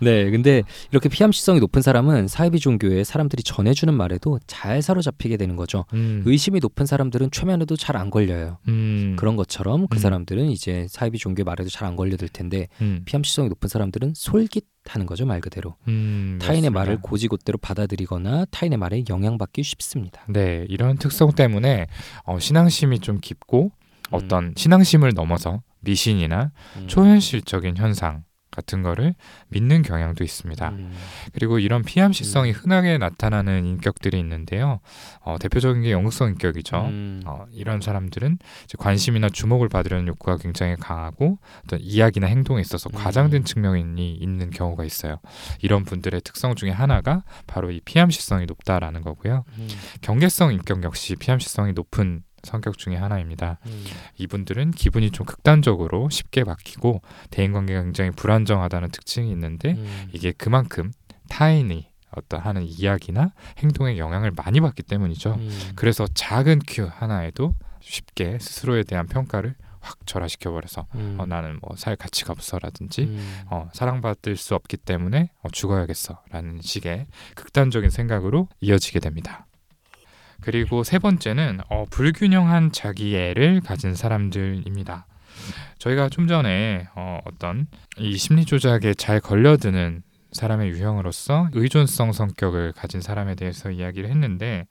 네, 0.00 0.30
근데 0.30 0.62
이렇게 0.90 1.08
피암시성이 1.08 1.60
높은 1.60 1.82
사람은 1.82 2.28
사이비 2.28 2.58
종교에 2.60 3.04
사람들이 3.04 3.42
전해주는 3.42 3.92
말에도 3.94 4.38
잘 4.46 4.82
사로잡히게 4.82 5.36
되는 5.36 5.56
거죠. 5.56 5.84
음. 5.94 6.22
의심이 6.26 6.60
높은 6.60 6.86
사람들은 6.86 7.30
최면에도 7.30 7.76
잘 7.76 7.98
안 7.98 8.10
걸려요. 8.10 8.58
음. 8.68 9.16
그런 9.18 9.34
것처럼 9.34 9.88
그 9.88 9.96
음. 9.96 9.98
사람들은 9.98 10.50
이제 10.50 10.86
사이비 10.88 11.18
종교 11.18 11.42
말에도 11.42 11.68
잘 11.70 11.88
안 11.88 11.96
걸려들 11.96 12.28
텐데 12.28 12.68
음. 12.80 13.02
피암시성이 13.06 13.48
높은 13.48 13.68
사람들은 13.68 14.12
솔깃 14.14 14.66
하는 14.88 15.06
거죠 15.06 15.26
말 15.26 15.40
그대로. 15.40 15.76
음, 15.88 16.38
타인의 16.40 16.70
맞습니다. 16.70 16.80
말을 16.80 16.98
고지곳대로 17.02 17.58
받아들이거나 17.58 18.46
타인의 18.50 18.78
말에 18.78 19.04
영향받기 19.08 19.62
쉽습니다. 19.62 20.22
네, 20.28 20.64
이런 20.68 20.96
특성 20.98 21.32
때문에 21.32 21.86
어, 22.24 22.38
신앙심이 22.38 23.00
좀 23.00 23.18
깊고 23.20 23.72
어떤 24.10 24.54
신앙심을 24.56 25.12
넘어서 25.14 25.62
미신이나 25.80 26.50
음. 26.76 26.86
초현실적인 26.88 27.76
현상 27.76 28.24
같은 28.50 28.82
거를 28.82 29.14
믿는 29.48 29.82
경향도 29.82 30.24
있습니다. 30.24 30.68
음. 30.70 30.92
그리고 31.32 31.58
이런 31.58 31.82
피암시성이 31.82 32.52
흔하게 32.52 32.98
나타나는 32.98 33.64
인격들이 33.64 34.18
있는데요. 34.18 34.80
어, 35.20 35.36
대표적인 35.38 35.82
게 35.82 35.92
영성 35.92 36.28
인격이죠. 36.28 36.76
음. 36.86 37.22
어, 37.26 37.46
이런 37.52 37.80
사람들은 37.80 38.38
관심이나 38.78 39.28
주목을 39.28 39.68
받으려는 39.68 40.08
욕구가 40.08 40.38
굉장히 40.38 40.76
강하고 40.76 41.38
어떤 41.64 41.80
이야기나 41.80 42.26
행동에 42.26 42.60
있어서 42.60 42.90
음. 42.92 42.98
과장된 42.98 43.44
측면이 43.44 44.14
있는 44.14 44.50
경우가 44.50 44.84
있어요. 44.84 45.18
이런 45.60 45.84
분들의 45.84 46.20
특성 46.22 46.54
중에 46.54 46.70
하나가 46.70 47.22
바로 47.46 47.70
이 47.70 47.80
피암시성이 47.84 48.46
높다라는 48.46 49.02
거고요. 49.02 49.44
음. 49.58 49.68
경계성 50.00 50.52
인격 50.52 50.82
역시 50.84 51.16
피암시성이 51.16 51.72
높은 51.72 52.22
성격 52.48 52.78
중에 52.78 52.96
하나입니다. 52.96 53.58
음. 53.66 53.84
이분들은 54.16 54.70
기분이 54.72 55.10
좀 55.10 55.26
극단적으로 55.26 56.08
쉽게 56.10 56.44
바뀌고 56.44 57.02
대인관계가 57.30 57.82
굉장히 57.82 58.10
불안정하다는 58.10 58.90
특징이 58.90 59.30
있는데 59.32 59.72
음. 59.72 60.08
이게 60.12 60.32
그만큼 60.32 60.90
타인이 61.28 61.88
어떤 62.16 62.40
하는 62.40 62.62
이야기나 62.64 63.32
행동에 63.58 63.98
영향을 63.98 64.32
많이 64.34 64.60
받기 64.60 64.82
때문이죠. 64.84 65.34
음. 65.34 65.72
그래서 65.76 66.06
작은 66.14 66.60
큐 66.66 66.88
하나에도 66.90 67.54
쉽게 67.80 68.38
스스로에 68.40 68.82
대한 68.82 69.06
평가를 69.06 69.54
확 69.80 69.98
절하시켜 70.06 70.50
버려서 70.50 70.86
음. 70.96 71.16
어, 71.20 71.26
나는 71.26 71.58
뭐 71.62 71.76
살 71.76 71.94
가치가 71.96 72.32
없어라든지 72.32 73.02
음. 73.02 73.42
어, 73.50 73.68
사랑받을 73.72 74.36
수 74.36 74.54
없기 74.54 74.78
때문에 74.78 75.30
어, 75.42 75.48
죽어야겠어라는 75.50 76.60
식의 76.62 77.06
극단적인 77.36 77.90
생각으로 77.90 78.48
이어지게 78.60 79.00
됩니다. 79.00 79.46
그리고 80.48 80.82
세 80.82 80.98
번째는 80.98 81.60
어, 81.68 81.84
불균형한 81.90 82.72
자기애를 82.72 83.60
가진 83.60 83.94
사람들입니다. 83.94 85.06
저희가 85.76 86.08
좀 86.08 86.26
전에 86.26 86.88
어, 86.94 87.20
어떤 87.26 87.66
이 87.98 88.16
심리 88.16 88.46
조작에 88.46 88.94
잘 88.96 89.20
걸려드는 89.20 90.02
사람의 90.32 90.70
유형으로서 90.70 91.50
의존성 91.52 92.12
성격을 92.12 92.72
가진 92.72 93.02
사람에 93.02 93.34
대해서 93.34 93.70
이야기를 93.70 94.08
했는데 94.08 94.66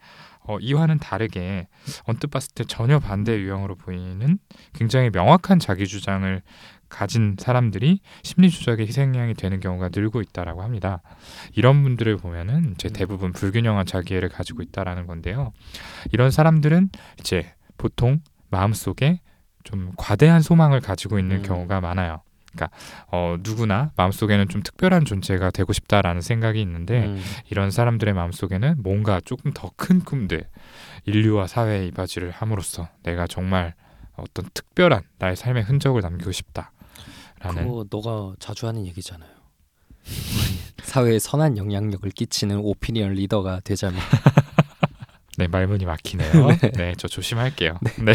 어, 0.48 0.58
이와는 0.60 0.98
다르게 0.98 1.68
언뜻 2.06 2.32
봤을 2.32 2.56
때 2.56 2.64
전혀 2.64 2.98
반대 2.98 3.38
유형으로 3.38 3.76
보이는 3.76 4.40
굉장히 4.74 5.12
명확한 5.12 5.60
자기 5.60 5.86
주장을 5.86 6.42
가진 6.90 7.36
사람들이 7.40 8.00
심리 8.24 8.50
조작의 8.50 8.88
희생양이 8.88 9.34
되는 9.34 9.60
경우가 9.60 9.90
늘고 9.94 10.22
있다라고 10.22 10.64
합니다. 10.64 11.02
이런 11.54 11.84
분들을 11.84 12.18
보면은 12.18 12.74
이제 12.74 12.90
음. 12.90 12.94
대부분 12.94 13.32
불균형한 13.34 13.86
자기애를 13.86 14.30
가지고 14.30 14.62
있다라는 14.62 15.08
건데요. 15.08 15.54
이런 16.12 16.32
사람들은 16.32 16.90
이제 17.20 17.54
보통 17.78 18.22
마음속에 18.50 19.22
좀 19.64 19.92
과대한 19.98 20.42
소망을 20.42 20.80
가지고 20.80 21.20
있는 21.20 21.38
음. 21.38 21.42
경우가 21.44 21.82
많아요. 21.82 22.22
그러니까 22.54 22.76
어, 23.12 23.36
누구나 23.42 23.92
마음속에는 23.98 24.48
좀 24.48 24.64
특별한 24.64 25.06
존재가 25.06 25.52
되고 25.52 25.74
싶다라는 25.74 26.22
생각이 26.22 26.60
있는데 26.62 27.06
음. 27.06 27.22
이런 27.52 27.70
사람들의 27.70 28.14
마음속에는 28.14 28.82
뭔가 28.82 29.22
조금 29.24 29.52
더 29.54 29.72
큰 29.76 30.00
꿈들, 30.00 30.48
인류와 31.06 31.48
사회에 31.48 31.86
이바지를 31.88 32.32
함으로써 32.32 32.90
내가 33.04 33.28
정말 33.28 33.76
어떤 34.16 34.50
특별한 34.54 35.04
나의 35.20 35.36
삶의 35.36 35.64
흔적을 35.64 36.02
남기고 36.02 36.32
싶다라는 36.32 36.77
그거 37.40 37.86
너가 37.90 38.36
자주 38.40 38.68
하는 38.68 38.86
얘기잖아요. 38.88 39.30
사회에 40.84 41.20
선한 41.20 41.58
영향력을 41.58 42.10
끼치는 42.12 42.58
오피니언 42.58 43.14
리더가 43.14 43.62
되자면 43.64 44.00
네 45.38 45.48
말문이 45.48 45.86
막히네요. 45.86 46.32
네, 46.78 46.94
저 46.98 47.08
조심할게요. 47.08 47.78
네. 48.04 48.14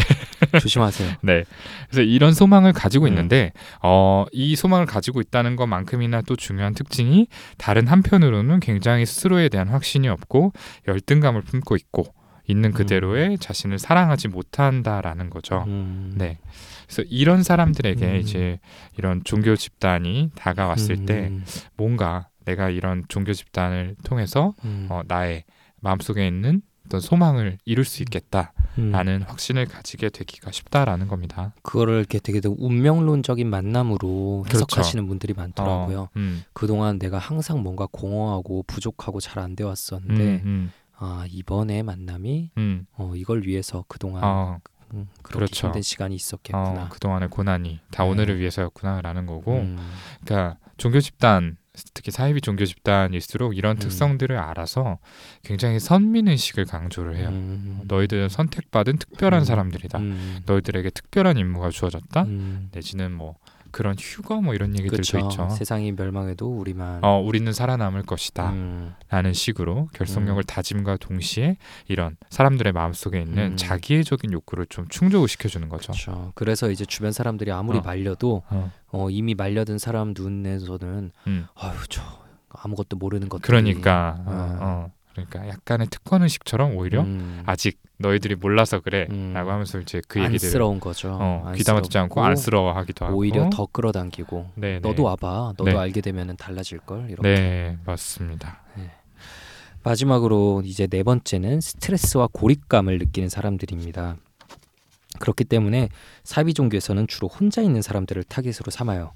조심하세요. 0.59 1.13
네. 1.21 1.45
그래서 1.89 2.01
이런 2.01 2.33
소망을 2.33 2.73
가지고 2.73 3.05
음. 3.05 3.09
있는데 3.09 3.53
어, 3.81 4.25
이 4.33 4.57
소망을 4.57 4.85
가지고 4.85 5.21
있다는 5.21 5.55
것만큼이나 5.55 6.21
또 6.23 6.35
중요한 6.35 6.73
특징이 6.73 7.27
다른 7.57 7.87
한편으로는 7.87 8.59
굉장히 8.59 9.05
스스로에 9.05 9.47
대한 9.47 9.69
확신이 9.69 10.09
없고 10.09 10.51
열등감을 10.85 11.43
품고 11.43 11.77
있고 11.77 12.13
있는 12.47 12.69
음. 12.69 12.73
그대로의 12.73 13.37
자신을 13.37 13.79
사랑하지 13.79 14.27
못한다라는 14.27 15.29
거죠. 15.29 15.63
음. 15.67 16.13
네. 16.15 16.39
그래서 16.85 17.03
이런 17.09 17.43
사람들에게 17.43 18.05
음. 18.05 18.15
이제 18.17 18.59
이런 18.97 19.23
종교 19.23 19.55
집단이 19.55 20.31
다가왔을 20.35 21.05
때 21.05 21.27
음. 21.27 21.43
뭔가 21.75 22.27
내가 22.45 22.69
이런 22.69 23.05
종교 23.07 23.33
집단을 23.33 23.95
통해서 24.03 24.53
음. 24.65 24.87
어, 24.89 25.01
나의 25.07 25.45
마음속에 25.79 26.27
있는 26.27 26.61
어떤 26.85 26.99
소망을 26.99 27.57
이룰 27.65 27.85
수 27.85 28.03
있겠다라는 28.03 29.21
음. 29.21 29.25
확신을 29.25 29.65
가지게 29.65 30.09
되기가 30.09 30.51
쉽다라는 30.51 31.07
겁니다. 31.07 31.53
그거를 31.63 31.99
이렇게 31.99 32.19
되게 32.19 32.41
운명론적인 32.45 33.49
만남으로 33.49 34.43
그렇죠. 34.45 34.65
해석하시는 34.65 35.07
분들이 35.07 35.33
많더라고요. 35.33 36.01
어, 36.01 36.09
음, 36.17 36.43
그동안 36.53 36.99
내가 36.99 37.17
항상 37.17 37.63
뭔가 37.63 37.87
공허하고 37.91 38.63
부족하고 38.67 39.21
잘안돼 39.21 39.63
음, 39.63 40.41
음, 40.45 40.71
아 40.97 41.25
이번에 41.29 41.83
만남이 41.83 42.51
음, 42.57 42.85
어, 42.93 43.13
이걸 43.15 43.45
위해서 43.45 43.83
그동안 43.87 44.23
어, 44.23 44.59
음, 44.93 45.07
그렇게 45.21 45.45
그렇죠. 45.45 45.67
힘든 45.67 45.81
시간이 45.81 46.15
있었겠구나. 46.15 46.83
어, 46.83 46.89
그동안의 46.89 47.29
고난이 47.29 47.79
다 47.91 48.03
네. 48.03 48.09
오늘을 48.09 48.39
위해서였구나라는 48.39 49.25
거고, 49.25 49.57
음, 49.57 49.77
그러니까 50.23 50.57
종교 50.77 50.99
집단 50.99 51.57
특히 51.95 52.11
사이비 52.11 52.41
종교 52.41 52.65
집단일수록 52.65 53.57
이런 53.57 53.77
음. 53.77 53.79
특성들을 53.79 54.37
알아서 54.37 54.99
굉장히 55.43 55.79
선민 55.79 56.27
의식을 56.27 56.65
강조를 56.65 57.15
해요. 57.17 57.29
음, 57.29 57.81
너희들은 57.85 58.29
선택받은 58.29 58.97
특별한 58.97 59.41
음. 59.41 59.45
사람들이다. 59.45 59.97
음, 59.97 60.41
너희들에게 60.45 60.91
특별한 60.91 61.37
임무가 61.37 61.71
주어졌다. 61.71 62.21
음, 62.23 62.69
내지는 62.71 63.11
뭐 63.11 63.37
그런 63.73 63.95
휴거 63.97 64.39
뭐 64.39 64.53
이런 64.53 64.77
얘기들도 64.77 64.97
그쵸. 64.97 65.17
있죠. 65.17 65.49
세상이 65.49 65.91
멸망해도 65.93 66.47
우리만. 66.47 67.03
어, 67.03 67.19
우리는 67.19 67.51
살아남을 67.51 68.03
것이다. 68.03 68.51
음, 68.51 68.93
라는 69.09 69.33
식으로 69.33 69.89
결속력을 69.93 70.41
다짐과 70.43 70.97
동시에 70.97 71.57
이런 71.87 72.15
사람들의 72.29 72.71
마음속에 72.71 73.19
있는 73.19 73.53
음. 73.53 73.57
자기애적인 73.57 74.31
욕구를 74.31 74.67
좀 74.67 74.87
충족을 74.89 75.27
시켜주는 75.27 75.67
거죠. 75.69 75.91
그렇죠. 75.91 76.31
그래서 76.35 76.69
이제 76.69 76.85
주변 76.85 77.11
사람들이 77.11 77.51
아무리 77.51 77.79
어. 77.79 77.81
말려도 77.81 78.43
어, 78.47 78.71
어, 78.89 79.09
이미 79.09 79.33
말려든 79.33 79.79
사람 79.79 80.13
눈에서는 80.15 81.11
음. 81.25 81.47
아유 81.55 81.73
저 81.89 82.03
아무것도 82.49 82.97
모르는 82.97 83.27
것들. 83.27 83.41
그러니까 83.41 84.17
어, 84.27 84.57
어. 84.61 84.91
어, 85.17 85.23
그러니까 85.27 85.47
약간의 85.47 85.87
특권 85.87 86.23
의식처럼 86.23 86.75
오히려 86.75 87.01
음, 87.01 87.43
아직 87.45 87.79
너희들이 87.97 88.35
몰라서 88.35 88.79
그래라고 88.79 89.13
음. 89.13 89.33
하면서 89.35 89.79
이제 89.79 90.01
그 90.07 90.19
얘기들을 90.19 90.47
안쓰러운 90.47 90.79
거죠. 90.79 91.17
어, 91.19 91.51
귀담아 91.55 91.81
듣지 91.81 91.97
않고 91.97 92.23
안쓰러워하기도 92.23 93.05
하고 93.05 93.17
오히려 93.17 93.49
더 93.51 93.65
끌어당기고 93.67 94.51
네, 94.55 94.73
네. 94.73 94.79
너도 94.79 95.03
와봐. 95.03 95.53
너도 95.57 95.65
네. 95.65 95.77
알게 95.77 96.01
되면은 96.01 96.37
달라질 96.37 96.79
걸. 96.79 97.09
이렇게. 97.09 97.21
네 97.21 97.77
맞습니다. 97.85 98.63
마지막으로 99.83 100.61
이제 100.65 100.87
네 100.87 101.03
번째는 101.03 101.61
스트레스와 101.61 102.29
고립감을 102.31 102.99
느끼는 102.99 103.29
사람들입니다. 103.29 104.15
그렇기 105.19 105.43
때문에 105.43 105.89
사이비 106.23 106.53
종교에서는 106.53 107.07
주로 107.07 107.27
혼자 107.27 107.61
있는 107.61 107.81
사람들을 107.81 108.23
타깃으로 108.23 108.71
삼아요. 108.71 109.11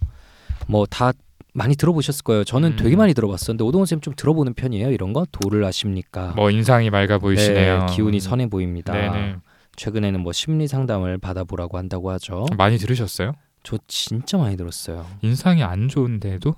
뭐다 0.68 1.14
많이 1.54 1.76
들어보셨을 1.76 2.24
거예요. 2.24 2.44
저는 2.44 2.74
음. 2.74 2.76
되게 2.78 2.96
많이 2.96 3.14
들어봤었는데 3.14 3.64
오동원 3.64 3.88
쌤좀 3.88 4.14
들어보는 4.16 4.54
편이에요. 4.54 4.92
이런 4.92 5.12
거 5.12 5.26
도를 5.32 5.64
아십니까? 5.64 6.34
뭐 6.36 6.52
인상이 6.52 6.90
맑아 6.90 7.18
보이시네요. 7.18 7.86
네, 7.86 7.96
기운이 7.96 8.20
선해 8.20 8.48
보입니다. 8.48 8.94
네네. 8.94 9.38
최근에는 9.76 10.20
뭐 10.20 10.34
심리 10.34 10.68
상담을 10.68 11.18
받아보라고 11.18 11.78
한다고 11.78 12.12
하죠. 12.12 12.46
많이 12.58 12.78
들으셨어요? 12.78 13.34
저 13.64 13.78
진짜 13.88 14.38
많이 14.38 14.56
들었어요. 14.56 15.06
인상이 15.22 15.64
안 15.64 15.88
좋은데도 15.88 16.56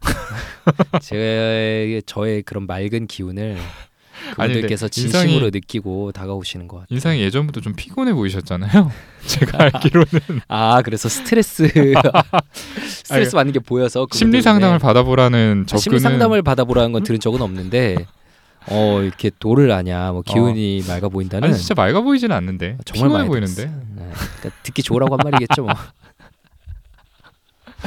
제 1.02 2.00
저의 2.06 2.42
그런 2.42 2.66
맑은 2.66 3.06
기운을 3.06 3.56
그분들께서 4.30 4.86
인상이- 4.86 4.90
진심으로 4.90 5.50
느끼고 5.50 6.12
다가오시는 6.12 6.68
것 6.68 6.76
같아요. 6.78 6.86
인상이 6.90 7.20
예전부터 7.20 7.60
좀 7.60 7.74
피곤해 7.74 8.12
보이셨잖아요. 8.14 8.90
제가 9.26 9.64
알기로는 9.64 10.40
아 10.48 10.82
그래서 10.82 11.08
스트레스 11.08 11.68
스트레스 12.86 13.32
받는 13.32 13.52
게 13.52 13.58
보여서 13.58 14.06
심리. 14.12 14.42
상담을 14.42 14.78
받아보라는 14.78 15.62
아, 15.64 15.66
접근은 15.66 15.80
심리 15.80 15.98
상담을 16.00 16.42
받아보라는 16.42 16.92
건 16.92 17.02
들은 17.02 17.18
적은 17.20 17.40
없는데 17.42 17.96
어 18.68 19.00
이렇게 19.02 19.30
도를 19.38 19.70
아냐 19.70 20.12
뭐 20.12 20.22
기운이 20.22 20.84
맑아 20.88 21.08
보인다는 21.08 21.48
아니 21.48 21.56
진짜 21.58 21.74
맑아 21.74 22.00
보이지는 22.00 22.34
않는데 22.34 22.78
정말 22.84 23.08
피곤해 23.08 23.26
보이는데. 23.28 23.66
네, 23.66 23.72
그러니까 24.40 24.60
듣기 24.62 24.82
좋으라고 24.82 25.14
한 25.14 25.20
말이겠죠 25.22 25.62
뭐. 25.62 25.72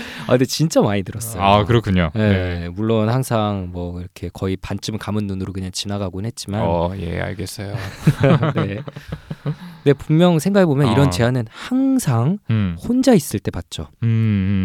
아 0.27 0.31
근데 0.31 0.45
진짜 0.45 0.81
많이 0.81 1.03
들었어요. 1.03 1.41
아 1.41 1.65
그렇군요. 1.65 2.11
네, 2.13 2.59
네. 2.59 2.69
물론 2.69 3.09
항상 3.09 3.69
뭐 3.71 3.99
이렇게 3.99 4.29
거의 4.31 4.57
반쯤 4.57 4.97
감은 4.97 5.27
눈으로 5.27 5.53
그냥 5.53 5.71
지나가곤 5.71 6.25
했지만 6.25 6.61
어, 6.63 6.93
예, 6.97 7.19
알겠어요. 7.19 7.75
네. 8.55 8.81
근데 9.83 9.93
분명 9.97 10.39
생각해 10.39 10.65
보면 10.65 10.89
어. 10.89 10.91
이런 10.91 11.09
제안은 11.11 11.45
항상 11.49 12.39
음, 12.49 12.75
혼자 12.81 13.13
있을 13.13 13.39
때 13.39 13.51
받죠. 13.51 13.87
음, 14.03 14.07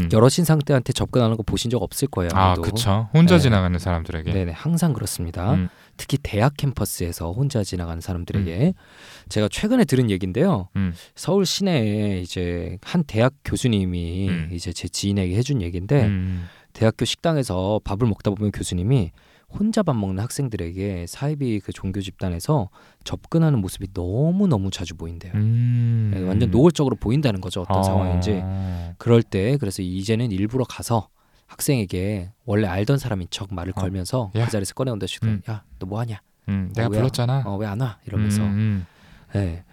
음. 0.04 0.08
여럿인 0.12 0.44
상태한테 0.44 0.92
접근하는 0.92 1.36
거 1.36 1.42
보신 1.42 1.70
적 1.70 1.82
없을 1.82 2.08
거예요. 2.08 2.30
아. 2.34 2.54
그쵸. 2.54 3.08
혼자 3.14 3.36
네. 3.36 3.40
지나가는 3.42 3.78
사람들에게. 3.78 4.32
네네 4.32 4.52
항상 4.52 4.92
그렇습니다. 4.92 5.56
음, 5.94 5.96
특히 5.96 6.18
대학 6.22 6.56
캠퍼스에서 6.56 7.32
혼자 7.32 7.62
지나가는 7.62 8.00
사람들에게 8.00 8.74
제가 9.28 9.48
최근에 9.48 9.84
들은 9.84 10.10
얘긴데요. 10.10 10.68
음. 10.76 10.92
서울 11.14 11.46
시내에 11.46 12.20
이제 12.20 12.78
한 12.82 13.04
대학 13.04 13.34
교수님이 13.44 14.28
음. 14.28 14.48
이제 14.52 14.72
제 14.72 14.88
지인에게 14.88 15.36
해준 15.36 15.62
얘긴데 15.62 16.04
음, 16.04 16.44
대학교 16.72 17.04
식당에서 17.04 17.80
밥을 17.84 18.06
먹다 18.08 18.30
보면 18.30 18.50
교수님이 18.52 19.12
혼자 19.48 19.84
밥 19.84 19.94
먹는 19.94 20.20
학생들에게 20.20 21.06
사이비 21.06 21.60
그 21.60 21.72
종교 21.72 22.00
집단에서 22.00 22.70
접근하는 23.04 23.60
모습이 23.60 23.92
너무 23.92 24.48
너무 24.48 24.70
자주 24.70 24.96
보인대요. 24.96 25.32
음. 25.36 26.10
네, 26.12 26.20
완전 26.22 26.50
노골적으로 26.50 26.96
보인다는 26.96 27.40
거죠. 27.40 27.60
어떤 27.60 27.78
어. 27.78 27.82
상황인지. 27.84 28.42
그럴 28.98 29.22
때 29.22 29.56
그래서 29.58 29.80
이제는 29.82 30.32
일부러 30.32 30.64
가서 30.64 31.08
학생에게 31.46 32.30
원래 32.44 32.66
알던 32.66 32.98
사람인 32.98 33.28
척 33.30 33.52
말을 33.54 33.72
어. 33.76 33.80
걸면서 33.80 34.30
야. 34.36 34.44
그 34.46 34.50
자리에서 34.50 34.74
꺼내온다 34.74 35.06
싶다. 35.06 35.26
음. 35.28 35.42
야, 35.48 35.62
너 35.78 35.86
뭐 35.86 36.00
하냐? 36.00 36.20
음, 36.48 36.72
내가 36.74 36.88
어, 36.88 36.90
왜- 36.90 36.98
불렀잖아. 36.98 37.42
어, 37.46 37.56
왜 37.56 37.66
안 37.66 37.80
와? 37.80 37.98
이러면서. 38.06 38.42
음, 38.42 38.46
음, 38.48 38.86
네. 39.34 39.64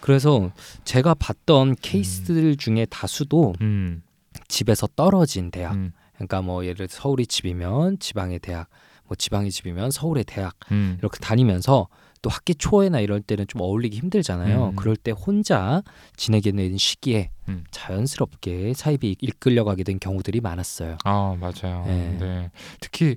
그래서 0.00 0.50
제가 0.84 1.14
봤던 1.14 1.76
케이스들 1.82 2.56
중에 2.56 2.86
다수도 2.86 3.54
음, 3.60 4.02
집에서 4.48 4.86
떨어진 4.96 5.50
대학. 5.50 5.74
음, 5.74 5.92
그러니까 6.14 6.42
뭐 6.42 6.64
예를 6.64 6.76
들어 6.76 6.88
서울이 6.90 7.26
집이면 7.26 7.98
지방의 7.98 8.38
대학, 8.40 8.68
뭐 9.06 9.14
지방이 9.16 9.50
집이면 9.50 9.90
서울의 9.90 10.24
대학 10.24 10.54
음. 10.72 10.96
이렇게 11.00 11.18
다니면서 11.18 11.88
또 12.22 12.28
학기 12.28 12.54
초에나 12.54 13.00
이럴 13.00 13.20
때는 13.20 13.46
좀 13.46 13.62
어울리기 13.62 13.96
힘들잖아요. 13.98 14.70
음. 14.70 14.76
그럴 14.76 14.96
때 14.96 15.10
혼자 15.10 15.82
지내게 16.16 16.52
되는 16.52 16.76
시기에 16.76 17.30
음. 17.48 17.64
자연스럽게 17.70 18.74
사입이 18.74 19.16
이끌려가게 19.20 19.84
된 19.84 19.98
경우들이 19.98 20.40
많았어요. 20.40 20.98
아 21.04 21.36
맞아요. 21.40 21.84
네. 21.86 22.16
네. 22.20 22.50
특히 22.80 23.16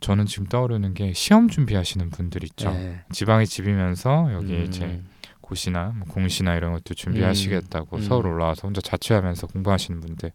저는 0.00 0.26
지금 0.26 0.46
떠오르는 0.46 0.94
게 0.94 1.12
시험 1.12 1.48
준비하시는 1.48 2.10
분들 2.10 2.44
있죠. 2.44 2.70
네. 2.70 3.00
지방에 3.10 3.44
집이면서 3.44 4.32
여기 4.32 4.54
음, 4.54 4.64
이제 4.64 5.02
고시나 5.40 5.92
뭐 5.96 6.06
공시나 6.08 6.54
이런 6.54 6.72
것도 6.72 6.94
준비하시겠다고 6.94 7.96
음. 7.96 8.02
서울 8.02 8.26
올라와서 8.28 8.62
혼자 8.68 8.80
자취하면서 8.80 9.48
공부하시는 9.48 10.00
분들 10.00 10.32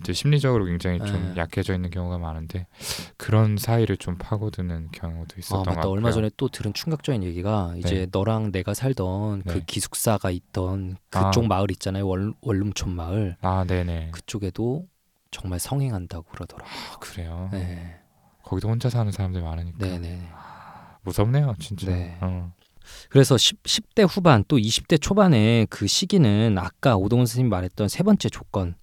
이제 0.00 0.12
심리적으로 0.12 0.64
굉장히 0.64 0.98
좀 0.98 1.34
네. 1.34 1.40
약해져 1.40 1.74
있는 1.74 1.90
경우가 1.90 2.18
많은데 2.18 2.66
그런 3.16 3.56
사이를 3.56 3.96
좀 3.96 4.16
파고드는 4.18 4.90
경우도 4.92 5.34
아 5.36 5.38
있었던 5.38 5.58
것 5.62 5.70
맞다. 5.70 5.74
같고요. 5.82 5.92
얼마 5.92 6.10
전에 6.12 6.30
또 6.36 6.48
들은 6.48 6.72
충격적인 6.74 7.22
얘기가 7.22 7.74
이제 7.78 8.06
너랑 8.10 8.52
내가 8.52 8.74
살던 8.74 9.42
그 9.44 9.52
네. 9.54 9.64
기숙사가 9.66 10.30
있던 10.30 10.96
아. 11.12 11.26
그쪽 11.26 11.46
마을 11.46 11.70
있잖아요. 11.70 12.06
월, 12.06 12.34
원룸촌 12.40 12.90
마을 12.94 13.36
아 13.40 13.64
네네 13.66 14.10
그쪽에도 14.12 14.86
정말 15.30 15.58
성행한다고 15.58 16.24
그러더라고요. 16.30 16.72
아, 16.92 16.98
그래요. 16.98 17.48
네, 17.52 18.00
거기도 18.42 18.68
혼자 18.68 18.88
사는 18.90 19.10
사람들 19.10 19.42
많으니까 19.42 19.78
네, 19.78 19.98
네. 19.98 20.22
무섭네요 21.02 21.54
진짜. 21.58 21.86
네. 21.90 22.16
어. 22.20 22.52
그래서 23.08 23.36
10, 23.38 23.62
10대 23.62 24.06
후반 24.08 24.44
또 24.46 24.58
20대 24.58 25.00
초반에 25.00 25.66
그 25.70 25.86
시기는 25.86 26.56
아까 26.58 26.96
오동훈 26.96 27.26
선생님 27.26 27.48
말했던 27.50 27.88
세 27.88 28.02
번째 28.02 28.28
조건 28.28 28.74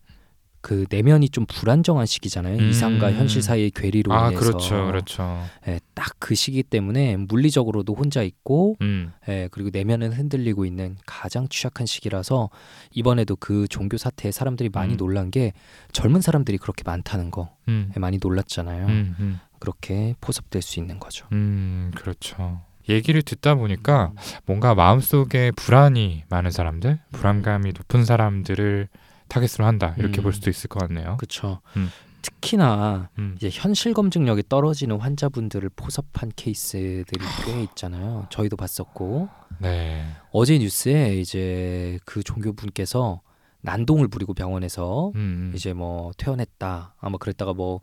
그 0.61 0.85
내면이 0.89 1.29
좀 1.29 1.45
불안정한 1.45 2.05
시기잖아요. 2.05 2.57
음. 2.57 2.69
이상과 2.69 3.13
현실 3.13 3.41
사이의 3.41 3.71
괴리로 3.71 4.13
아 4.13 4.27
인해서 4.27 4.39
그렇죠 4.39 4.85
그렇죠. 4.85 5.43
예, 5.67 5.79
딱 5.93 6.11
그 6.21 6.35
시기 6.35 6.61
때문에 6.61 7.17
물리적으로도 7.17 7.95
혼자 7.95 8.21
있고 8.21 8.77
음. 8.81 9.11
예, 9.27 9.49
그리고 9.51 9.71
내면은 9.73 10.13
흔들리고 10.13 10.65
있는 10.65 10.95
가장 11.05 11.47
취약한 11.49 11.87
시기라서 11.87 12.49
이번에도 12.93 13.35
그 13.35 13.67
종교 13.67 13.97
사태에 13.97 14.31
사람들이 14.31 14.69
많이 14.69 14.93
음. 14.93 14.97
놀란 14.97 15.31
게 15.31 15.51
젊은 15.91 16.21
사람들이 16.21 16.59
그렇게 16.59 16.83
많다는 16.85 17.31
거 17.31 17.49
음. 17.67 17.91
예, 17.95 17.99
많이 17.99 18.19
놀랐잖아요. 18.21 18.85
음. 18.85 19.15
음. 19.19 19.39
그렇게 19.59 20.15
포섭될 20.21 20.61
수 20.61 20.79
있는 20.79 20.99
거죠. 20.99 21.27
음, 21.31 21.91
그렇죠. 21.95 22.61
얘기를 22.87 23.21
듣다 23.23 23.55
보니까 23.55 24.11
뭔가 24.45 24.75
마음속에 24.75 25.51
불안이 25.51 26.23
많은 26.29 26.51
사람들, 26.51 26.99
불안감이 27.11 27.73
높은 27.73 28.05
사람들을 28.05 28.87
타겟으로 29.31 29.65
한다. 29.65 29.95
이렇게 29.97 30.21
음. 30.21 30.23
볼 30.23 30.33
수도 30.33 30.49
있을 30.49 30.67
것 30.67 30.79
같네요. 30.79 31.15
그렇죠. 31.17 31.61
음. 31.77 31.89
특히나 32.21 33.09
음. 33.17 33.33
이제 33.37 33.49
현실 33.51 33.93
검증력이 33.93 34.43
떨어지는 34.49 34.99
환자분들을 34.99 35.69
포섭한 35.75 36.31
케이스들이 36.35 37.25
꽤 37.45 37.63
있잖아요. 37.63 38.27
저희도 38.29 38.57
봤었고 38.57 39.29
네. 39.59 40.05
어제 40.31 40.57
뉴스에 40.59 41.15
이제 41.15 41.97
그 42.05 42.21
종교분께서 42.21 43.21
난동을 43.61 44.09
부리고 44.09 44.33
병원에서 44.33 45.11
음, 45.15 45.19
음. 45.19 45.53
이제 45.55 45.73
뭐 45.73 46.11
퇴원했다. 46.17 46.95
아마 46.99 47.17
그랬다가 47.17 47.53
뭐 47.53 47.79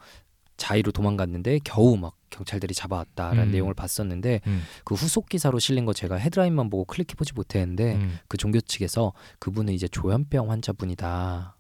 자의로 0.58 0.92
도망갔는데 0.92 1.60
겨우 1.64 1.96
막 1.96 2.14
경찰들이 2.28 2.74
잡아왔다라는 2.74 3.44
음. 3.44 3.50
내용을 3.52 3.72
봤었는데 3.72 4.40
음. 4.46 4.62
그 4.84 4.94
후속 4.94 5.28
기사로 5.28 5.58
실린 5.58 5.86
거 5.86 5.94
제가 5.94 6.16
헤드라인만 6.16 6.68
보고 6.68 6.84
클릭해 6.84 7.14
보지 7.16 7.32
못했는데 7.32 7.94
음. 7.94 8.18
그 8.28 8.36
종교 8.36 8.60
측에서 8.60 9.14
그분은 9.38 9.72
이제 9.72 9.88
조현병 9.88 10.50
환자분이다. 10.50 11.56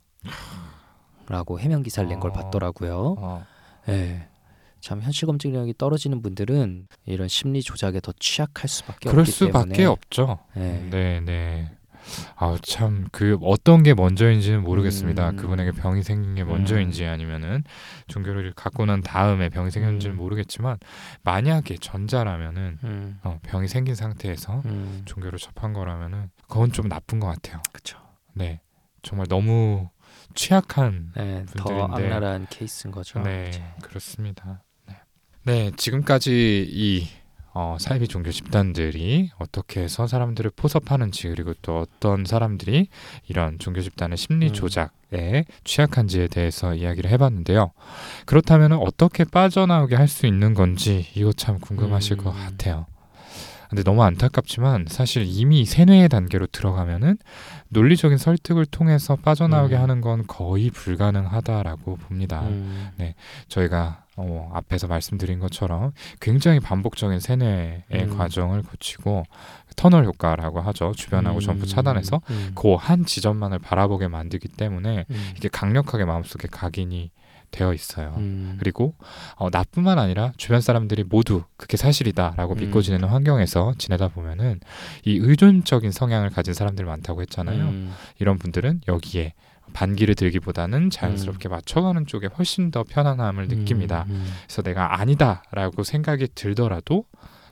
라고 1.28 1.60
해명 1.60 1.82
기사를 1.82 2.08
낸걸 2.08 2.30
어. 2.30 2.32
봤더라고요. 2.34 3.16
어. 3.18 3.46
예. 3.88 4.28
참 4.80 5.00
현실 5.00 5.26
검증력이 5.26 5.74
떨어지는 5.78 6.22
분들은 6.22 6.88
이런 7.06 7.28
심리 7.28 7.62
조작에 7.62 8.00
더 8.00 8.12
취약할 8.18 8.68
수밖에 8.68 9.10
그럴 9.10 9.22
없기 9.22 9.32
수밖에 9.32 9.68
때문에 9.74 9.84
없죠. 9.86 10.38
네. 10.54 10.88
네, 10.90 11.20
네. 11.20 11.77
아참 12.36 13.06
그 13.12 13.38
어떤 13.42 13.82
게 13.82 13.94
먼저인지는 13.94 14.62
모르겠습니다. 14.62 15.30
음. 15.30 15.36
그분에게 15.36 15.72
병이 15.72 16.02
생긴 16.02 16.34
게 16.34 16.44
먼저인지 16.44 17.04
아니면은 17.04 17.64
종교를 18.06 18.52
갖고 18.54 18.86
난 18.86 19.02
다음에 19.02 19.48
병이 19.48 19.70
생겼는지는 19.70 20.16
음. 20.16 20.18
모르겠지만 20.18 20.78
만약에 21.22 21.76
전자라면은 21.76 22.78
음, 22.84 23.18
어, 23.22 23.38
병이 23.42 23.68
생긴 23.68 23.94
상태에서 23.94 24.62
음, 24.66 25.02
종교를 25.04 25.38
접한 25.38 25.72
거라면은 25.72 26.30
그건 26.48 26.72
좀 26.72 26.88
나쁜 26.88 27.20
것 27.20 27.26
같아요. 27.26 27.60
그렇죠. 27.72 27.98
네, 28.34 28.60
정말 29.02 29.26
너무 29.28 29.90
취약한 30.34 31.12
네, 31.16 31.44
더 31.56 31.64
분들인데. 31.64 32.14
악랄한 32.14 32.46
케이스인 32.50 32.92
거죠. 32.92 33.20
네. 33.20 33.50
그렇습니다. 33.82 34.62
네, 34.86 34.96
네 35.44 35.70
지금까지 35.76 36.66
이 36.70 37.08
어, 37.60 37.76
사이비 37.80 38.06
종교 38.06 38.30
집단들이 38.30 39.30
어떻게 39.36 39.80
해서 39.80 40.06
사람들을 40.06 40.52
포섭하는지 40.54 41.28
그리고 41.30 41.54
또 41.60 41.80
어떤 41.80 42.24
사람들이 42.24 42.86
이런 43.26 43.58
종교 43.58 43.80
집단의 43.80 44.16
심리 44.16 44.46
음. 44.46 44.52
조작에 44.52 45.44
취약한지에 45.64 46.28
대해서 46.28 46.72
이야기를 46.76 47.10
해봤는데요. 47.10 47.72
그렇다면 48.26 48.74
어떻게 48.74 49.24
빠져나오게 49.24 49.96
할 49.96 50.06
수 50.06 50.26
있는 50.26 50.54
건지 50.54 51.06
이거 51.16 51.32
참 51.32 51.58
궁금하실 51.58 52.18
음. 52.20 52.24
것 52.24 52.32
같아요. 52.32 52.86
근데 53.68 53.82
너무 53.82 54.04
안타깝지만 54.04 54.86
사실 54.88 55.24
이미 55.26 55.64
세뇌의 55.64 56.08
단계로 56.10 56.46
들어가면은 56.46 57.18
논리적인 57.70 58.18
설득을 58.18 58.66
통해서 58.66 59.16
빠져나오게 59.16 59.74
음. 59.76 59.82
하는 59.82 60.00
건 60.00 60.24
거의 60.28 60.70
불가능하다라고 60.70 61.96
봅니다. 61.96 62.42
음, 62.42 62.88
저희가 63.48 64.04
어, 64.20 64.50
앞에서 64.52 64.88
말씀드린 64.88 65.38
것처럼 65.38 65.92
굉장히 66.20 66.58
반복적인 66.58 67.20
세뇌의 67.20 67.84
음. 67.92 68.18
과정을 68.18 68.64
거치고 68.64 69.24
터널 69.76 70.04
효과라고 70.06 70.60
하죠. 70.60 70.92
주변하고 70.96 71.38
음, 71.38 71.40
전부 71.40 71.66
차단해서 71.66 72.20
음, 72.30 72.52
그한 72.56 73.04
지점만을 73.04 73.60
바라보게 73.60 74.08
만들기 74.08 74.48
때문에 74.48 75.06
음, 75.08 75.32
이게 75.36 75.48
강력하게 75.48 76.04
마음속에 76.04 76.48
각인이 76.50 77.12
되어 77.52 77.72
있어요. 77.72 78.14
음, 78.18 78.56
그리고 78.58 78.94
어, 79.36 79.48
나뿐만 79.50 79.98
아니라 79.98 80.32
주변 80.36 80.60
사람들이 80.60 81.04
모두 81.04 81.44
그게 81.56 81.76
사실이다라고 81.76 82.54
음. 82.54 82.58
믿고 82.58 82.82
지내는 82.82 83.08
환경에서 83.08 83.74
지내다 83.78 84.08
보면은 84.08 84.60
이 85.04 85.16
의존적인 85.16 85.92
성향을 85.92 86.30
가진 86.30 86.54
사람들 86.54 86.84
많다고 86.84 87.22
했잖아요. 87.22 87.64
음, 87.64 87.94
이런 88.18 88.36
분들은 88.38 88.82
여기에 88.88 89.32
반기를 89.72 90.14
들기보다는 90.14 90.90
자연스럽게 90.90 91.48
맞춰가는 91.48 92.06
쪽에 92.06 92.26
훨씬 92.26 92.70
더 92.70 92.84
편안함을 92.84 93.48
느낍니다. 93.48 94.04
음, 94.08 94.14
음, 94.14 94.26
그래서 94.46 94.62
내가 94.62 95.00
아니다라고 95.00 95.82
생각이 95.82 96.28
들더라도 96.34 97.04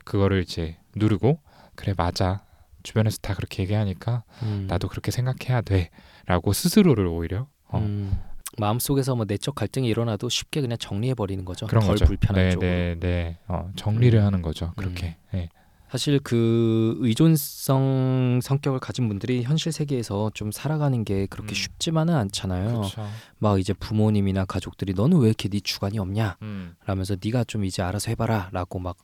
그거를 0.03 0.41
이제 0.41 0.77
누르고 0.95 1.39
그래 1.75 1.93
맞아 1.95 2.43
주변에서 2.83 3.17
다 3.21 3.33
그렇게 3.33 3.63
얘기하니까 3.63 4.23
음, 4.43 4.65
나도 4.67 4.87
그렇게 4.87 5.11
생각해야 5.11 5.61
돼라고 5.61 6.53
스스로를 6.53 7.05
오히려 7.05 7.47
어, 7.69 7.79
음, 7.79 8.17
마음속에서 8.57 9.15
뭐 9.15 9.25
내적 9.27 9.55
갈등이 9.55 9.87
일어나도 9.87 10.29
쉽게 10.29 10.61
그냥 10.61 10.77
정리해 10.79 11.13
버리는 11.13 11.43
거죠. 11.43 11.67
그런 11.67 11.83
덜 11.83 11.95
거죠. 11.95 12.05
불편한 12.05 12.43
네, 12.43 12.51
쪽으로. 12.51 12.69
네, 12.69 12.95
네. 12.99 13.37
어, 13.47 13.69
정리를 13.75 14.17
음. 14.19 14.25
하는 14.25 14.41
거죠. 14.41 14.73
그렇게. 14.77 15.17
네. 15.33 15.49
사실 15.89 16.19
그 16.19 16.97
의존성 16.99 18.39
성격을 18.43 18.79
가진 18.79 19.07
분들이 19.07 19.43
현실 19.43 19.71
세계에서 19.71 20.31
좀 20.33 20.51
살아가는 20.51 21.03
게 21.05 21.25
그렇게 21.27 21.51
음. 21.51 21.55
쉽지만은 21.55 22.15
않잖아요. 22.15 22.77
그렇죠. 22.79 23.07
막 23.39 23.59
이제 23.59 23.73
부모님이나 23.73 24.45
가족들이 24.45 24.93
너는 24.93 25.17
왜 25.19 25.27
이렇게 25.27 25.47
네 25.49 25.59
주관이 25.59 25.97
없냐? 25.99 26.37
음, 26.41 26.75
라면서 26.85 27.15
네가 27.23 27.45
좀 27.45 27.63
이제 27.65 27.81
알아서 27.81 28.11
해봐라라고 28.11 28.79
막 28.79 28.97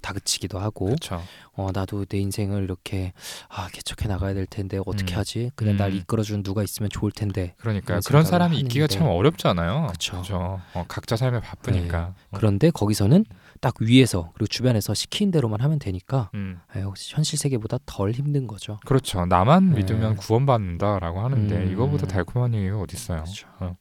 다그치기도 0.00 0.60
하고 0.60 0.86
그렇죠. 0.86 1.20
어 1.54 1.70
나도 1.74 2.04
내 2.04 2.18
인생을 2.18 2.62
이렇게 2.62 3.12
아 3.48 3.68
개척해 3.72 4.08
나가야 4.08 4.32
될 4.32 4.46
텐데 4.46 4.78
어떻게 4.86 5.14
음. 5.14 5.18
하지? 5.18 5.50
그냥 5.56 5.76
날 5.76 5.90
음. 5.90 5.96
이끌어주는 5.96 6.42
누가 6.44 6.62
있으면 6.62 6.88
좋을 6.88 7.10
텐데 7.10 7.54
그러니까 7.58 7.98
그런 8.06 8.24
사람이 8.24 8.58
있기가. 8.60 8.86
참 8.86 9.08
어렵잖아요. 9.08 9.88
그쵸. 9.90 10.18
그죠. 10.18 10.60
어, 10.74 10.84
각자 10.86 11.16
삶에 11.16 11.40
바쁘니까. 11.40 11.98
어, 11.98 12.14
그런데 12.36 12.70
거기서는 12.70 13.24
딱 13.60 13.74
위에서 13.80 14.30
그리고 14.34 14.46
주변에서 14.46 14.94
시킨 14.94 15.30
대로만 15.30 15.60
하면 15.60 15.78
되니까 15.78 16.30
음. 16.34 16.60
에, 16.76 16.82
현실 16.96 17.38
세계보다 17.38 17.78
덜 17.86 18.12
힘든 18.12 18.46
거죠. 18.46 18.78
그렇죠. 18.86 19.26
나만 19.26 19.70
네. 19.70 19.76
믿으면 19.78 20.16
구원받는다라고 20.16 21.20
하는데 21.20 21.56
음. 21.56 21.72
이거보다 21.72 22.06
달콤한 22.06 22.54
얘기가 22.54 22.80
어디 22.80 22.96
있어요? 22.96 23.22
그렇죠. 23.22 23.48
어. 23.60 23.76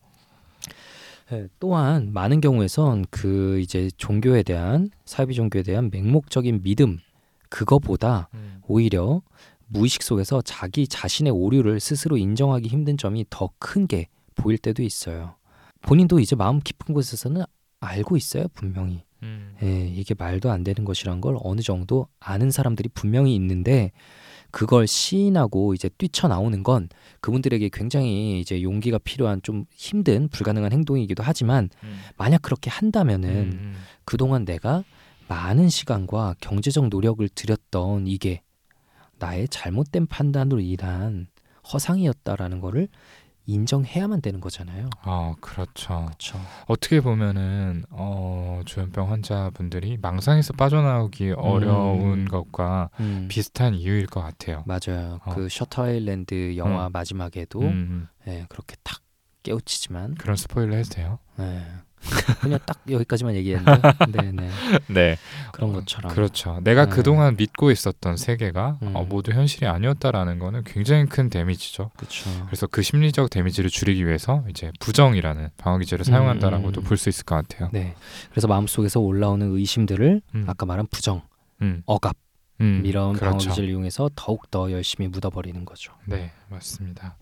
예, 1.33 1.47
또한 1.59 2.13
많은 2.13 2.39
경우에선 2.39 3.05
그 3.11 3.59
이제 3.59 3.89
종교에 3.97 4.43
대한 4.43 4.89
사이비 5.05 5.33
종교에 5.33 5.61
대한 5.63 5.89
맹목적인 5.91 6.63
믿음 6.63 6.99
그거보다 7.49 8.29
음. 8.33 8.61
오히려 8.67 9.21
무의식 9.67 10.03
속에서 10.03 10.41
자기 10.41 10.87
자신의 10.87 11.31
오류를 11.33 11.79
스스로 11.81 12.17
인정하기 12.17 12.67
힘든 12.69 12.95
점이 12.97 13.25
더 13.29 13.49
큰 13.59 13.87
게 13.87 14.07
보일 14.35 14.57
때도 14.57 14.83
있어요. 14.83 15.35
본인도 15.81 16.19
이제 16.19 16.35
마음 16.35 16.59
깊은 16.59 16.93
곳에서는 16.93 17.43
알고 17.79 18.15
있어요, 18.17 18.45
분명히. 18.53 19.03
음. 19.61 19.67
예, 19.67 19.87
이게 19.87 20.15
말도 20.17 20.51
안 20.51 20.63
되는 20.63 20.85
것이란 20.85 21.21
걸 21.21 21.37
어느 21.41 21.61
정도 21.61 22.07
아는 22.19 22.51
사람들이 22.51 22.89
분명히 22.93 23.35
있는데 23.35 23.91
그걸 24.51 24.87
시인하고 24.87 25.73
이제 25.73 25.89
뛰쳐나오는 25.89 26.63
건 26.63 26.89
그분들에게 27.21 27.69
굉장히 27.73 28.39
이제 28.39 28.61
용기가 28.61 28.97
필요한 28.97 29.41
좀 29.43 29.65
힘든 29.75 30.29
불가능한 30.29 30.71
행동이기도 30.71 31.23
하지만 31.23 31.69
음. 31.83 31.99
만약 32.17 32.41
그렇게 32.41 32.69
한다면은 32.69 33.29
음. 33.29 33.75
그동안 34.05 34.45
내가 34.45 34.83
많은 35.27 35.69
시간과 35.69 36.35
경제적 36.39 36.87
노력을 36.87 37.27
들였던 37.27 38.07
이게 38.07 38.41
나의 39.19 39.47
잘못된 39.49 40.07
판단으로 40.07 40.61
인한 40.61 41.27
허상이었다라는 41.73 42.61
거를 42.61 42.87
인정해야만 43.47 44.21
되는 44.21 44.39
거잖아요. 44.41 44.89
아 45.01 45.33
그렇죠. 45.41 46.05
그렇죠. 46.05 46.39
어떻게 46.67 47.01
보면은 47.01 47.83
어, 47.89 48.62
조현병 48.65 49.10
환자분들이 49.10 49.97
망상에서 50.01 50.53
빠져나오기 50.53 51.31
어려운 51.31 52.25
것과 52.25 52.89
음, 52.99 53.27
비슷한 53.29 53.73
이유일 53.73 54.07
것 54.07 54.21
같아요. 54.21 54.63
맞아요. 54.67 55.19
어. 55.25 55.33
그 55.33 55.47
셔터 55.49 55.86
아일랜드 55.86 56.55
영화 56.57 56.89
마지막에도 56.89 57.62
음, 57.62 58.07
예, 58.27 58.45
그렇게 58.49 58.75
탁 58.83 58.99
깨우치지만 59.43 60.15
그런 60.15 60.36
스포일러 60.36 60.75
해도 60.75 60.89
돼요? 60.89 61.19
예, 61.39 61.63
그냥 62.41 62.60
딱 62.65 62.79
여기까지만 62.89 63.36
얘기했는데 63.36 63.81
네네 64.12 64.49
네, 64.88 65.17
그런 65.51 65.71
어, 65.71 65.73
것처럼 65.73 66.13
그렇죠. 66.13 66.60
내가 66.63 66.86
네. 66.86 66.91
그동안 66.91 67.36
믿고 67.36 67.71
있었던 67.71 68.17
세계가 68.17 68.77
음. 68.83 68.95
어, 68.95 69.03
모두 69.03 69.31
현실이 69.31 69.65
아니었다라는 69.67 70.39
거는 70.39 70.63
굉장히 70.63 71.05
큰 71.05 71.29
데미지죠. 71.29 71.91
그렇죠. 71.97 72.29
그래서 72.45 72.67
그 72.67 72.81
심리적 72.81 73.29
데미지를 73.29 73.69
줄이기 73.69 74.05
위해서 74.05 74.43
이제 74.49 74.71
부정이라는 74.79 75.49
방어 75.57 75.77
기제를 75.79 76.05
사용한다라고도 76.05 76.81
음. 76.81 76.83
볼수 76.83 77.10
있을 77.10 77.25
것 77.25 77.36
같아요. 77.36 77.69
네. 77.73 77.95
그래서 78.31 78.47
마음속에서 78.47 78.99
올라오는 78.99 79.55
의심들을 79.55 80.21
음, 80.36 80.45
아까 80.47 80.65
말한 80.65 80.88
부정, 80.91 81.21
음, 81.62 81.81
억압 81.86 82.15
음, 82.62 82.81
이런 82.86 83.13
그렇죠. 83.13 83.49
기제를 83.49 83.69
이용해서 83.69 84.10
더욱 84.15 84.49
더 84.49 84.71
열심히 84.71 85.07
묻어버리는 85.07 85.63
거죠. 85.65 85.93
네, 86.05 86.31
맞습니다. 86.49 87.17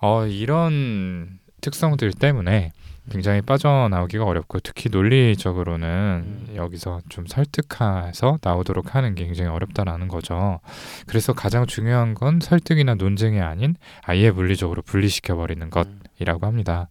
어, 0.00 0.26
이런 0.26 1.38
특성들 1.62 2.12
때문에 2.12 2.72
굉장히 3.10 3.40
빠져나오기가 3.40 4.24
어렵고 4.24 4.60
특히 4.60 4.88
논리적으로는 4.90 5.88
음. 6.48 6.54
여기서 6.54 7.00
좀 7.08 7.26
설득해서 7.26 8.38
나오도록 8.42 8.94
하는 8.94 9.14
게 9.14 9.24
굉장히 9.24 9.50
어렵다라는 9.50 10.06
거죠. 10.08 10.60
그래서 11.06 11.32
가장 11.32 11.66
중요한 11.66 12.14
건 12.14 12.38
설득이나 12.40 12.94
논쟁이 12.94 13.40
아닌 13.40 13.74
아예 14.02 14.30
물리적으로 14.30 14.82
분리시켜 14.82 15.34
버리는 15.34 15.66
음. 15.66 15.70
것이라고 15.70 16.46
합니다. 16.46 16.88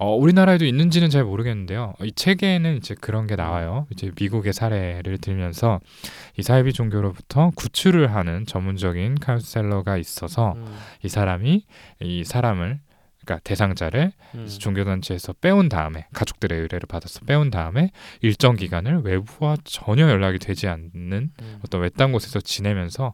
어, 0.00 0.14
우리나라에도 0.14 0.64
있는지는 0.64 1.10
잘 1.10 1.24
모르겠는데요. 1.24 1.94
이 2.02 2.12
책에는 2.12 2.76
이제 2.76 2.94
그런 3.00 3.26
게 3.26 3.34
나와요. 3.34 3.86
이제 3.90 4.12
미국의 4.18 4.52
사례를 4.52 5.18
들면서 5.18 5.80
이 6.36 6.42
사이비 6.42 6.72
종교로부터 6.72 7.50
구출을 7.56 8.14
하는 8.14 8.46
전문적인 8.46 9.16
카운셀러가 9.16 9.96
있어서 9.98 10.52
음. 10.52 10.66
이 11.02 11.08
사람이 11.08 11.64
이 12.00 12.24
사람을 12.24 12.78
그러니까 13.28 13.40
대상자를 13.44 14.12
음. 14.34 14.48
종교단체에서 14.48 15.34
빼온 15.34 15.68
다음에 15.68 16.06
가족들의 16.14 16.58
의뢰를 16.58 16.86
받아서 16.88 17.20
빼온 17.26 17.50
다음에 17.50 17.90
일정 18.22 18.56
기간을 18.56 19.02
외부와 19.04 19.58
전혀 19.64 20.08
연락이 20.08 20.38
되지 20.38 20.66
않는 20.66 21.30
음. 21.42 21.58
어떤 21.62 21.82
외딴 21.82 22.12
곳에서 22.12 22.40
지내면서 22.40 23.12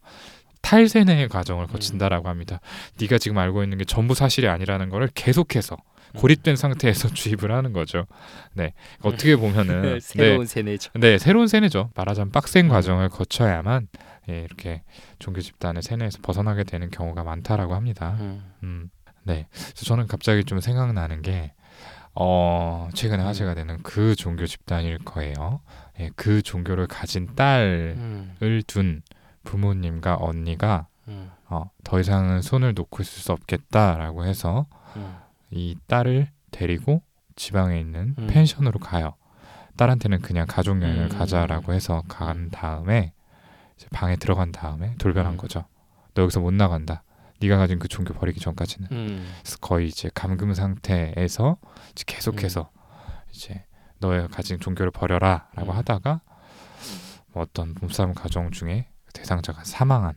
탈세뇌의 0.63 1.29
과정을 1.29 1.65
음. 1.65 1.67
거친다라고 1.67 2.29
합니다. 2.29 2.61
네가 3.01 3.19
지금 3.19 3.39
알고 3.39 3.65
있는 3.65 3.77
게 3.77 3.85
전부 3.85 4.15
사실이 4.15 4.47
아니라는 4.47 4.89
거를 4.89 5.09
계속해서 5.13 5.77
고립된 6.17 6.55
상태에서 6.55 7.09
주입을 7.13 7.51
하는 7.51 7.73
거죠. 7.73 8.07
네, 8.55 8.73
어떻게 9.03 9.35
보면은 9.35 9.83
네, 9.83 9.93
음. 9.95 10.01
새로운 10.01 10.47
세뇌죠. 10.47 10.93
네, 10.95 11.19
새로운 11.19 11.49
세뇌죠. 11.49 11.91
말하자면 11.97 12.31
빡센 12.31 12.67
음. 12.67 12.71
과정을 12.71 13.09
거쳐야만 13.09 13.89
예, 14.31 14.41
이렇게 14.43 14.83
종교 15.19 15.41
집단의 15.41 15.83
세뇌에서 15.83 16.21
벗어나게 16.23 16.63
되는 16.63 16.89
경우가 16.89 17.25
많다라고 17.25 17.75
합니다. 17.75 18.17
음. 18.21 18.53
음, 18.63 18.91
네. 19.25 19.47
그래서 19.51 19.85
저는 19.85 20.07
갑자기 20.07 20.45
좀 20.45 20.61
생각나는 20.61 21.23
게 21.23 21.53
어, 22.15 22.89
최근에 22.95 23.23
음. 23.23 23.27
화제가 23.27 23.55
되는 23.55 23.83
그 23.83 24.15
종교 24.15 24.47
집단일 24.47 24.99
거예요. 24.99 25.61
예, 25.99 26.11
그 26.15 26.43
종교를 26.43 26.87
가진 26.87 27.35
딸을 27.35 27.95
음, 27.97 28.37
둔 28.67 29.03
부모님과 29.43 30.19
언니가 30.21 30.87
음, 31.09 31.31
어, 31.49 31.71
더 31.83 32.01
이상은 32.01 32.41
손을 32.41 32.75
놓고 32.75 33.03
있을 33.03 33.23
수 33.23 33.33
없겠다라고 33.33 34.25
해서 34.25 34.67
음, 34.97 35.17
이 35.51 35.77
딸을 35.87 36.29
데리고 36.51 37.03
지방에 37.37 37.79
있는 37.79 38.15
음. 38.19 38.27
펜션으로 38.29 38.79
가요. 38.79 39.15
딸한테는 39.77 40.21
그냥 40.21 40.47
가족 40.49 40.81
여행을 40.81 41.11
음. 41.11 41.19
가자라고 41.19 41.73
해서 41.73 42.03
간 42.09 42.49
다음에 42.51 43.13
이제 43.77 43.89
방에 43.93 44.17
들어간 44.17 44.53
다음에 44.53 44.95
돌변한 44.99 45.33
음. 45.33 45.37
거죠. 45.37 45.65
너 46.15 46.23
여기서 46.23 46.41
못 46.41 46.55
나간다. 46.55 47.03
네가 47.45 47.59
가진 47.59 47.79
그 47.79 47.89
종교 47.89 48.15
버리기 48.15 48.41
전까지는. 48.41 48.89
음, 48.93 49.33
거의 49.61 49.89
이제 49.89 50.11
감금 50.15 50.55
상태에서 50.55 51.59
이제 51.93 52.05
계속해서 52.07 52.71
이제 53.31 53.65
너의 53.99 54.29
가진 54.29 54.61
종교를 54.61 54.91
버려라라고 54.91 55.73
음. 55.73 55.77
하다가 55.77 56.21
뭐 57.33 57.43
어떤 57.43 57.75
몸싸움 57.81 58.15
가정 58.15 58.51
중에 58.51 58.89
대상자가 59.13 59.65
사망한 59.65 60.15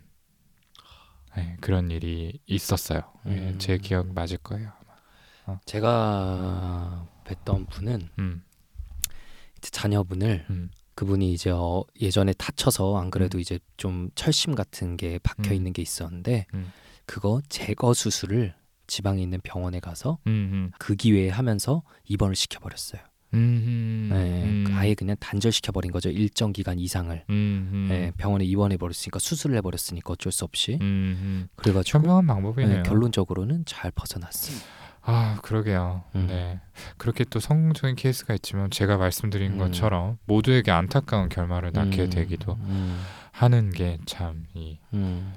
네, 1.36 1.56
그런 1.62 1.92
일이 1.92 2.42
있었어요. 2.48 3.02
예, 3.28 3.32
음. 3.32 3.60
제 3.60 3.78
기억 3.78 4.12
맞을 4.14 4.38
거예요. 4.38 4.72
제가 5.66 7.08
뵀던 7.24 7.70
분은 7.70 8.10
음, 8.20 8.44
이제 9.58 9.70
자녀분을 9.70 10.46
음, 10.50 10.70
그분이 10.96 11.32
이제 11.32 11.52
어, 11.52 11.84
예전에 12.02 12.34
다쳐서 12.34 12.98
안 12.98 13.12
그래도 13.12 13.40
이제 13.40 13.60
좀 13.78 14.10
철심 14.16 14.56
같은 14.56 14.98
게 14.98 15.20
박혀 15.20 15.52
음. 15.52 15.54
있는 15.54 15.74
게 15.74 15.82
있었는데 15.82 16.48
음. 16.54 16.74
그거 17.08 17.42
제거 17.50 17.96
수술을 17.96 18.54
지방에 18.86 19.22
있는 19.22 19.40
병원에 19.44 19.80
가서 19.80 20.20
음, 20.28 20.72
그 20.78 20.96
기회에 20.96 21.30
하면서 21.30 21.82
입원을 22.06 22.36
시켜버렸어요. 22.36 23.02
음, 23.34 24.10
네, 24.12 24.44
음, 24.44 24.64
그 24.68 24.74
아예 24.74 24.94
그냥 24.94 25.18
단절시켜버린 25.20 25.92
거죠. 25.92 26.10
일정 26.10 26.54
기간 26.54 26.80
이상을. 26.80 27.26
네, 27.28 28.12
병원에 28.18 28.46
입원해 28.46 28.78
버렸으니까 28.78 29.20
수술을 29.20 29.58
해버렸으니까 29.58 30.14
어쩔 30.14 30.32
수 30.32 30.46
없이. 30.46 30.78
음, 30.82 30.82
음. 30.82 31.48
그래가지고 31.56 32.00
현명한 32.00 32.26
네, 32.26 32.34
방법이네요. 32.34 32.84
결론적으로는 32.84 33.66
잘 33.66 33.92
벗어났어요. 33.92 34.58
아, 35.02 35.40
그러게요. 35.42 36.04
음. 36.16 36.28
네. 36.28 36.60
그렇게 36.98 37.24
또 37.24 37.40
성공적인 37.40 37.96
케이스가 37.96 38.34
있지만 38.36 38.70
제가 38.70 38.98
말씀드린 38.98 39.54
음. 39.54 39.58
것처럼 39.58 40.18
모두에게 40.26 40.72
안타까운 40.72 41.30
결말을 41.30 41.72
낳게 41.74 42.04
음, 42.04 42.10
되기도 42.10 42.54
음, 42.60 43.02
하는 43.32 43.70
게 43.72 43.98
참이 44.06 44.80
음, 44.94 45.34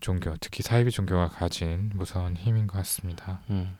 종교, 0.00 0.36
특히 0.40 0.62
사이비 0.62 0.90
종교가 0.90 1.28
가진 1.28 1.90
무서운 1.94 2.36
힘인 2.36 2.66
것 2.66 2.78
같습니다. 2.78 3.40
음, 3.50 3.76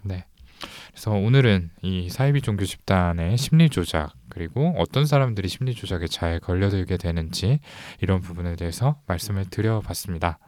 그래서 0.90 1.12
오늘은 1.12 1.70
이 1.82 2.08
사이비 2.08 2.42
종교 2.42 2.64
집단의 2.64 3.36
심리 3.36 3.68
조작 3.70 4.12
그리고 4.28 4.74
어떤 4.78 5.06
사람들이 5.06 5.48
심리 5.48 5.74
조작에 5.74 6.06
잘 6.08 6.40
걸려들게 6.40 6.96
되는지 6.96 7.60
이런 8.00 8.20
부분에 8.20 8.56
대해서 8.56 9.00
말씀을 9.06 9.44
드려봤습니다. 9.46 10.38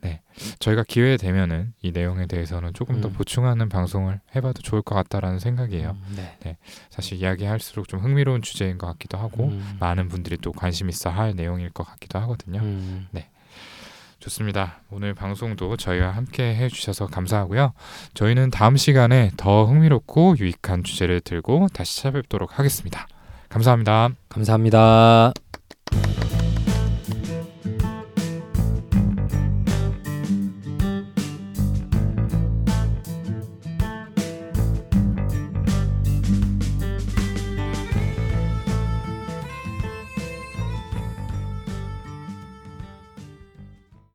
네, 0.00 0.20
저희가 0.58 0.84
기회 0.86 1.16
되면은 1.16 1.72
이 1.80 1.90
내용에 1.90 2.26
대해서는 2.26 2.74
조금 2.74 3.00
더 3.00 3.08
음. 3.08 3.14
보충하는 3.14 3.70
방송을 3.70 4.20
해봐도 4.36 4.60
좋을 4.60 4.82
것 4.82 4.94
같다라는 4.94 5.38
생각이에요. 5.38 5.96
음, 6.08 6.16
네. 6.42 6.58
사실 6.90 7.16
이야기할수록 7.16 7.88
좀 7.88 8.00
흥미로운 8.00 8.42
주제인 8.42 8.76
것 8.76 8.86
같기도 8.88 9.16
하고 9.16 9.46
음, 9.46 9.76
많은 9.80 10.08
분들이 10.08 10.36
또 10.36 10.52
관심 10.52 10.90
있어 10.90 11.08
할 11.08 11.34
내용일 11.34 11.70
것 11.70 11.84
같기도 11.84 12.18
하거든요. 12.18 12.60
음, 12.60 13.08
좋습니다. 14.24 14.80
오늘 14.90 15.14
방송도 15.14 15.76
저희와 15.76 16.10
함께 16.10 16.54
해주셔서 16.54 17.08
감사하고요. 17.08 17.72
저희는 18.14 18.50
다음 18.50 18.76
시간에 18.76 19.30
더 19.36 19.66
흥미롭고 19.66 20.36
유익한 20.38 20.82
주제를 20.82 21.20
들고 21.20 21.68
다시 21.74 21.98
찾아뵙도록 21.98 22.58
하겠습니다. 22.58 23.06
감사합니다. 23.50 24.10
감사합니다. 24.30 25.32